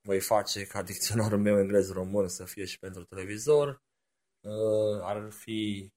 voi 0.01 0.19
face 0.19 0.65
ca 0.65 0.83
dicționarul 0.83 1.39
meu 1.39 1.59
englez-român 1.59 2.27
să 2.27 2.45
fie 2.45 2.65
și 2.65 2.79
pentru 2.79 3.03
televizor, 3.03 3.67
uh, 4.39 5.01
ar 5.01 5.31
fi 5.31 5.91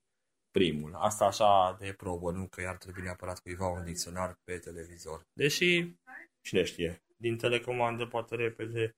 primul. 0.51 0.95
Asta 0.95 1.25
așa 1.25 1.77
de 1.81 1.93
probă, 1.93 2.31
nu 2.31 2.49
că 2.49 2.61
i-ar 2.61 2.77
trebui 2.77 3.03
neapărat 3.03 3.39
cuiva 3.39 3.69
un 3.69 3.85
dicționar 3.85 4.39
pe 4.45 4.59
televizor. 4.59 5.27
Deși, 5.33 5.97
cine 6.41 6.65
știe, 6.65 7.03
din 7.17 7.37
telecomandă 7.37 8.07
poate 8.07 8.35
repede 8.35 8.97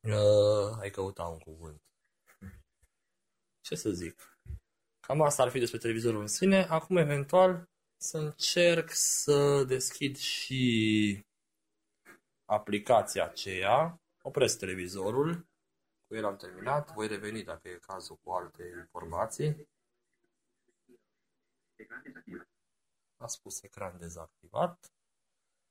uh, 0.00 0.78
ai 0.80 0.90
căuta 0.90 1.22
un 1.22 1.38
cuvânt. 1.38 1.82
Ce 3.64 3.74
să 3.74 3.90
zic? 3.90 4.38
Cam 5.00 5.20
asta 5.20 5.42
ar 5.42 5.48
fi 5.48 5.58
despre 5.58 5.78
televizorul 5.78 6.20
în 6.20 6.26
sine. 6.26 6.64
Acum, 6.64 6.96
eventual, 6.96 7.68
să 7.96 8.18
încerc 8.18 8.90
să 8.92 9.64
deschid 9.64 10.16
și 10.16 11.26
aplicația 12.44 13.24
aceea. 13.24 14.02
Opresc 14.22 14.58
televizorul 14.58 15.46
cu 16.06 16.14
el 16.14 16.24
am 16.24 16.36
terminat, 16.36 16.92
voi 16.92 17.06
reveni 17.06 17.42
dacă 17.42 17.68
e 17.68 17.78
cazul 17.78 18.16
cu 18.16 18.30
alte 18.30 18.62
informații. 18.78 19.68
A 23.16 23.26
spus 23.26 23.62
ecran 23.62 23.98
dezactivat 23.98 24.92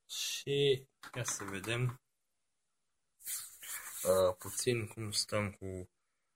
și 0.06 0.88
ia 1.15 1.23
să 1.23 1.43
vedem 1.43 2.01
uh, 4.03 4.36
puțin 4.38 4.88
cum 4.88 5.12
stăm 5.12 5.51
cu 5.51 5.89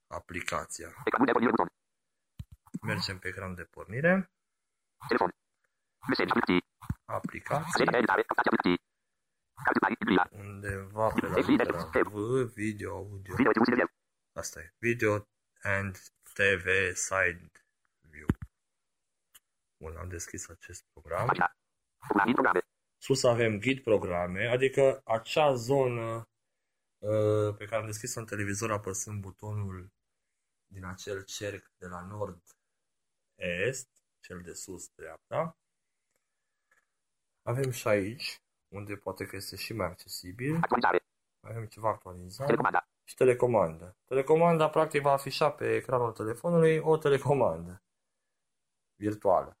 aplicația. 0.08 0.94
Mergem 2.82 3.18
pe 3.18 3.28
ecran 3.28 3.54
de 3.54 3.64
pornire. 3.64 4.30
Telefon. 5.08 5.30
Mesaj. 6.08 6.26
Aplicație. 7.04 7.84
Undeva 10.30 11.08
pe 11.08 11.26
la 11.26 11.38
litera 11.38 11.90
V, 12.02 12.44
video, 12.54 12.96
audio. 12.96 13.34
Asta 14.32 14.60
e. 14.60 14.72
Video 14.78 15.28
and 15.62 15.98
TV 16.34 16.94
side 16.94 17.50
view. 18.00 18.26
Bun, 19.76 19.96
am 19.96 20.08
deschis 20.08 20.48
acest 20.48 20.84
program. 20.92 21.28
Sus 23.00 23.24
avem 23.24 23.58
ghid 23.58 23.82
programe, 23.82 24.46
adică 24.46 25.00
acea 25.04 25.54
zonă 25.54 26.28
uh, 26.98 27.54
pe 27.56 27.64
care 27.64 27.80
am 27.80 27.86
deschis-o 27.86 28.20
în 28.20 28.26
televizor 28.26 28.72
apăsând 28.72 29.20
butonul 29.20 29.92
din 30.68 30.84
acel 30.84 31.24
cerc 31.24 31.70
de 31.78 31.86
la 31.86 32.00
nord-est, 32.00 33.88
cel 34.20 34.40
de 34.42 34.52
sus 34.52 34.88
dreapta. 34.94 35.58
Avem 37.42 37.70
și 37.70 37.88
aici 37.88 38.42
unde 38.68 38.96
poate 38.96 39.26
că 39.26 39.36
este 39.36 39.56
și 39.56 39.72
mai 39.72 39.86
accesibil. 39.86 40.54
Actualizare. 40.54 41.06
Avem 41.40 41.66
ceva 41.66 41.88
actualizare. 41.88 42.46
Telecomanda. 42.46 42.88
Și 43.04 43.14
telecomandă. 43.14 43.96
Telecomanda 44.04 44.70
practic 44.70 45.02
va 45.02 45.12
afișa 45.12 45.50
pe 45.50 45.74
ecranul 45.74 46.12
telefonului 46.12 46.78
o 46.78 46.96
telecomandă 46.96 47.82
virtuală. 48.94 49.58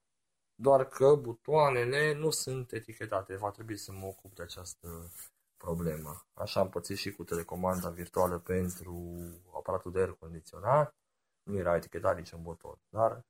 Doar 0.54 0.88
că 0.88 1.14
butoanele 1.14 2.14
nu 2.14 2.30
sunt 2.30 2.72
etichetate. 2.72 3.36
Va 3.36 3.50
trebui 3.50 3.76
să 3.76 3.92
mă 3.92 4.06
ocup 4.06 4.34
de 4.34 4.42
această 4.42 5.12
problemă. 5.58 6.26
Așa 6.34 6.60
am 6.60 6.68
pățit 6.68 6.96
și 6.96 7.12
cu 7.12 7.24
telecomanda 7.24 7.90
virtuală 7.90 8.38
pentru 8.38 9.16
aparatul 9.56 9.92
de 9.92 9.98
aer 9.98 10.12
condiționat. 10.12 10.94
Nu 11.42 11.56
era 11.56 11.76
etichetat 11.76 12.16
niciun 12.16 12.42
buton. 12.42 12.78
Dar 12.88 13.24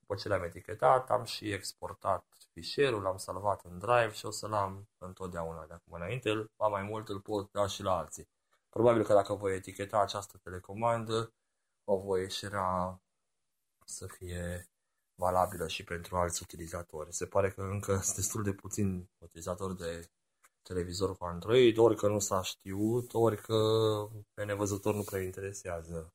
după 0.00 0.14
ce 0.14 0.28
l-am 0.28 0.42
etichetat, 0.42 1.10
am 1.10 1.24
și 1.24 1.52
exportat 1.52 2.24
fișierul, 2.52 3.02
l-am 3.02 3.16
salvat 3.16 3.64
în 3.64 3.78
Drive 3.78 4.12
și 4.12 4.26
o 4.26 4.30
să-l 4.30 4.52
am 4.52 4.88
întotdeauna 4.98 5.66
de 5.66 5.72
acum 5.72 5.92
înainte. 5.92 6.50
Ba 6.56 6.66
mai 6.66 6.82
mult 6.82 7.08
îl 7.08 7.20
pot 7.20 7.52
da 7.52 7.66
și 7.66 7.82
la 7.82 7.96
alții. 7.96 8.28
Probabil 8.68 9.04
că 9.04 9.12
dacă 9.12 9.34
voi 9.34 9.54
eticheta 9.54 9.98
această 10.00 10.38
telecomandă, 10.42 11.32
o 11.84 11.96
voi 11.98 12.20
ieșirea 12.20 13.00
să 13.84 14.06
fie 14.06 14.68
valabilă 15.14 15.68
și 15.68 15.84
pentru 15.84 16.16
alți 16.16 16.42
utilizatori. 16.42 17.14
Se 17.14 17.26
pare 17.26 17.50
că 17.50 17.62
încă 17.62 17.96
sunt 17.96 18.16
destul 18.16 18.42
de 18.42 18.52
puțini 18.52 19.10
utilizatori 19.18 19.76
de 19.76 20.10
televizor 20.62 21.16
cu 21.16 21.24
Android, 21.24 21.76
ori 21.78 21.96
că 21.96 22.08
nu 22.08 22.18
s-a 22.18 22.42
știut, 22.42 23.14
ori 23.14 23.36
că 23.42 23.58
pe 24.34 24.44
nevăzător 24.44 24.94
nu 24.94 25.02
prea 25.02 25.22
interesează 25.22 26.14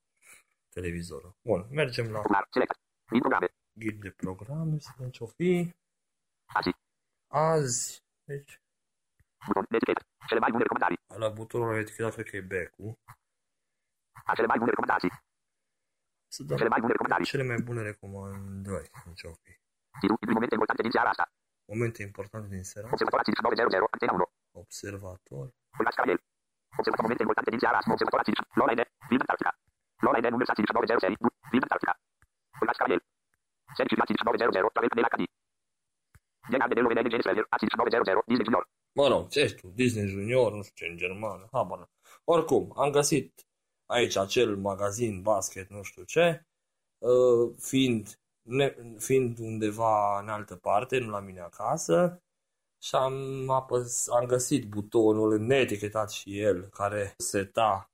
televizorul. 0.70 1.36
Bun, 1.42 1.68
mergem 1.70 2.12
la 2.12 2.22
ghid 3.78 4.02
de 4.02 4.10
programe, 4.10 4.80
să 4.80 4.90
vedem 4.96 5.12
ce-o 5.12 5.26
fi. 5.28 5.74
Azi. 6.46 6.72
Azi. 7.28 8.04
Deci, 8.24 8.60
Buton 9.48 9.66
de 9.70 9.76
etichetă. 9.76 10.02
Cele 10.28 10.40
mai 10.40 10.52
bune 10.52 10.64
recomandări. 10.64 10.96
la 11.24 11.30
butonul 11.30 11.78
etichetat 11.78 12.14
cred 12.14 12.26
că 12.30 12.36
e 12.36 12.42
back-ul. 12.42 12.92
Cele 14.36 14.48
mai 14.48 14.58
bune 14.58 14.70
recomandări. 14.70 15.24
Să 16.28 16.44
dăm 16.44 16.58
Cele 16.58 16.70
mai 16.70 16.80
bune 16.80 16.92
recomandări. 16.92 17.30
cele 17.30 17.44
mai 17.44 17.60
bune 17.68 17.82
recomandări. 17.82 18.90
Deci, 19.06 19.24
ok. 19.24 19.44
Titlul 20.00 20.18
din 20.26 20.34
momente 20.38 20.54
importante 20.54 20.82
din 20.82 20.92
seara 20.92 21.10
asta. 21.10 21.26
Momente 21.72 22.00
importante 22.10 22.48
din 22.56 22.64
seara. 22.72 22.88
Observator 22.92 23.24
5900, 23.24 23.88
antena 23.96 24.14
1. 24.14 24.26
Observator. 24.64 25.46
Uitați 25.80 25.98
Gabriel. 26.00 26.22
Observator 26.80 27.04
momente 27.06 27.24
importante 27.26 27.52
din 27.54 27.62
seara 27.64 27.78
asta. 27.80 27.92
Observator 27.96 28.24
Lola 28.60 28.74
N. 28.80 28.82
Film 29.10 29.22
Antarctica. 29.26 29.52
Lola 30.06 30.20
N. 30.24 30.28
Număr 30.34 30.46
5900 30.46 31.04
serii. 31.06 31.20
Film 31.52 31.64
Antarctica. 31.68 31.94
Uitați 32.62 32.80
Gabriel. 32.82 33.02
Serii 33.78 33.90
5900. 33.92 34.74
Travel 34.76 34.92
de 35.00 35.04
la 35.06 35.12
Cadi. 35.14 35.28
Diagram 36.50 36.70
de 36.72 36.76
DLVN 36.78 37.00
Genesis 37.14 37.30
Level. 37.32 37.46
5900. 37.58 38.24
Disney 38.32 38.48
Junior. 38.50 38.64
Mă 39.00 39.08
rog, 39.08 39.24
ce 39.34 39.40
ești 39.40 39.58
tu? 39.62 39.68
Disney 39.68 40.08
Junior, 40.08 40.50
nu 40.54 40.62
știu 40.62 40.76
ce, 40.80 40.92
în 40.92 40.98
germană. 40.98 41.48
Habar. 41.52 41.78
n-am. 41.78 41.92
Oricum, 42.24 42.74
am 42.76 42.92
găsit 42.92 43.48
aici 43.86 44.16
acel 44.16 44.56
magazin 44.58 45.22
basket, 45.22 45.70
nu 45.70 45.82
știu 45.84 46.04
ce, 46.04 46.46
uh, 46.98 47.54
fiind, 47.60 48.08
ne, 48.08 48.14
fiind 48.98 49.40
undeva 49.40 50.20
în 50.20 50.30
altă 50.30 50.56
parte, 50.56 50.98
nu 50.98 51.10
la 51.10 51.20
mine 51.20 51.40
acasă, 51.40 52.20
și 52.82 52.96
am, 52.96 53.50
apăs, 53.50 54.08
am 54.08 54.26
găsit 54.26 54.66
butonul 54.66 55.40
neetichetat 55.40 56.12
și 56.12 56.40
el, 56.40 56.70
care 56.70 57.14
seta 57.18 57.92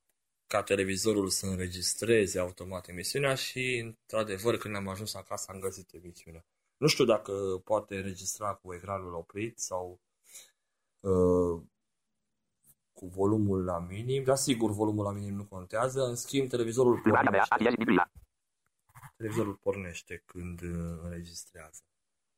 ca 0.47 0.64
televizorul 0.64 1.28
să 1.28 1.45
înregistreze 1.45 2.39
automat 2.39 2.88
emisiunea 2.88 3.36
și, 3.36 3.78
într-adevăr, 3.78 4.58
când 4.58 4.76
am 4.76 4.88
ajuns 4.88 5.14
acasă, 5.14 5.52
am 5.52 5.60
găsit 5.60 5.93
emisiunea. 5.93 6.45
Nu 6.78 6.88
știu 6.88 7.06
dacă 7.06 7.62
poate 7.64 7.95
înregistra 7.95 8.54
cu 8.54 8.74
ecranul 8.74 9.14
oprit 9.14 9.60
sau 9.60 10.02
uh, 10.99 11.62
cu 12.93 13.06
volumul 13.06 13.64
la 13.64 13.80
minim, 13.80 14.24
dar 14.24 14.36
sigur 14.36 14.72
volumul 14.72 15.04
la 15.04 15.12
minim 15.12 15.34
nu 15.34 15.45
contează. 15.45 16.06
În 16.06 16.16
schimb, 16.16 16.49
televizorul 16.49 17.02
pornește, 17.02 18.20
televizorul 19.22 19.55
pornește 19.55 20.24
când 20.26 20.61
uh, 20.61 20.99
înregistrează. 21.03 21.82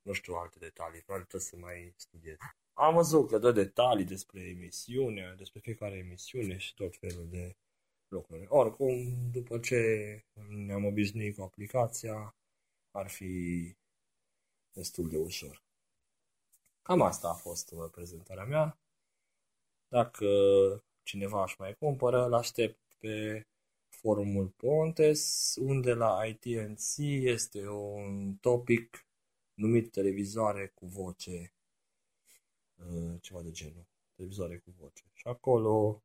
Nu 0.02 0.14
știu 0.14 0.34
alte 0.34 0.60
detalii, 0.60 1.02
probabil 1.02 1.28
trebuie 1.28 1.50
să 1.50 1.58
mai 1.58 1.94
studiez. 1.96 2.38
Am 2.74 2.94
văzut 2.94 3.28
că 3.30 3.38
dă 3.38 3.52
detalii 3.52 4.06
despre 4.06 4.42
emisiune, 4.42 5.36
despre 5.38 5.60
fiecare 5.60 5.96
emisiune 5.96 6.58
și 6.58 6.74
tot 6.74 6.98
felul 6.98 7.28
de 7.30 7.56
lucruri. 8.08 8.46
Oricum, 8.48 8.92
după 9.32 9.60
ce 9.60 9.80
ne-am 10.48 10.86
obișnuit 10.86 11.36
cu 11.36 11.42
aplicația, 11.42 12.36
ar 12.92 13.10
fi 13.10 13.76
destul 14.72 15.10
de 15.10 15.18
ușor. 15.18 15.64
Cam 16.82 17.02
asta 17.02 17.30
a 17.30 17.34
fost 17.34 17.72
uh, 17.72 17.90
prezentarea 17.92 18.46
mea. 18.46 18.78
Dacă 19.88 20.28
cineva 21.04 21.44
își 21.44 21.56
mai 21.58 21.76
cumpără, 21.76 22.26
îl 22.26 22.34
aștept 22.34 22.80
pe 23.00 23.48
forumul 24.04 24.48
Pontes, 24.48 25.56
unde 25.60 25.94
la 25.94 26.26
ITNC 26.26 26.98
este 27.24 27.68
un 27.68 28.36
topic 28.36 29.08
numit 29.54 29.92
televizoare 29.92 30.72
cu 30.76 30.86
voce, 30.86 31.54
uh, 32.76 33.16
ceva 33.22 33.42
de 33.42 33.52
genul, 33.52 33.86
televizoare 34.16 34.58
cu 34.58 34.74
voce. 34.78 35.04
Și 35.14 35.28
acolo 35.28 36.04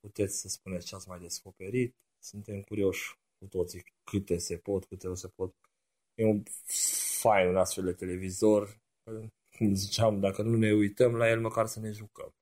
puteți 0.00 0.40
să 0.40 0.48
spuneți 0.48 0.86
ce 0.86 0.94
ați 0.94 1.08
mai 1.08 1.18
descoperit. 1.18 1.96
Suntem 2.18 2.62
curioși 2.62 3.18
cu 3.38 3.46
toții 3.46 3.84
câte 4.04 4.38
se 4.38 4.56
pot, 4.56 4.84
câte 4.84 5.06
nu 5.06 5.14
se 5.14 5.28
pot. 5.28 5.54
E 6.14 6.24
un 6.24 6.42
fain 7.20 7.48
un 7.48 7.56
astfel 7.56 7.84
de 7.84 7.92
televizor. 7.92 8.80
Cum 9.56 9.74
ziceam, 9.74 10.20
dacă 10.20 10.42
nu 10.42 10.56
ne 10.56 10.72
uităm 10.72 11.16
la 11.16 11.28
el, 11.28 11.40
măcar 11.40 11.66
să 11.66 11.80
ne 11.80 11.90
jucăm. 11.90 12.34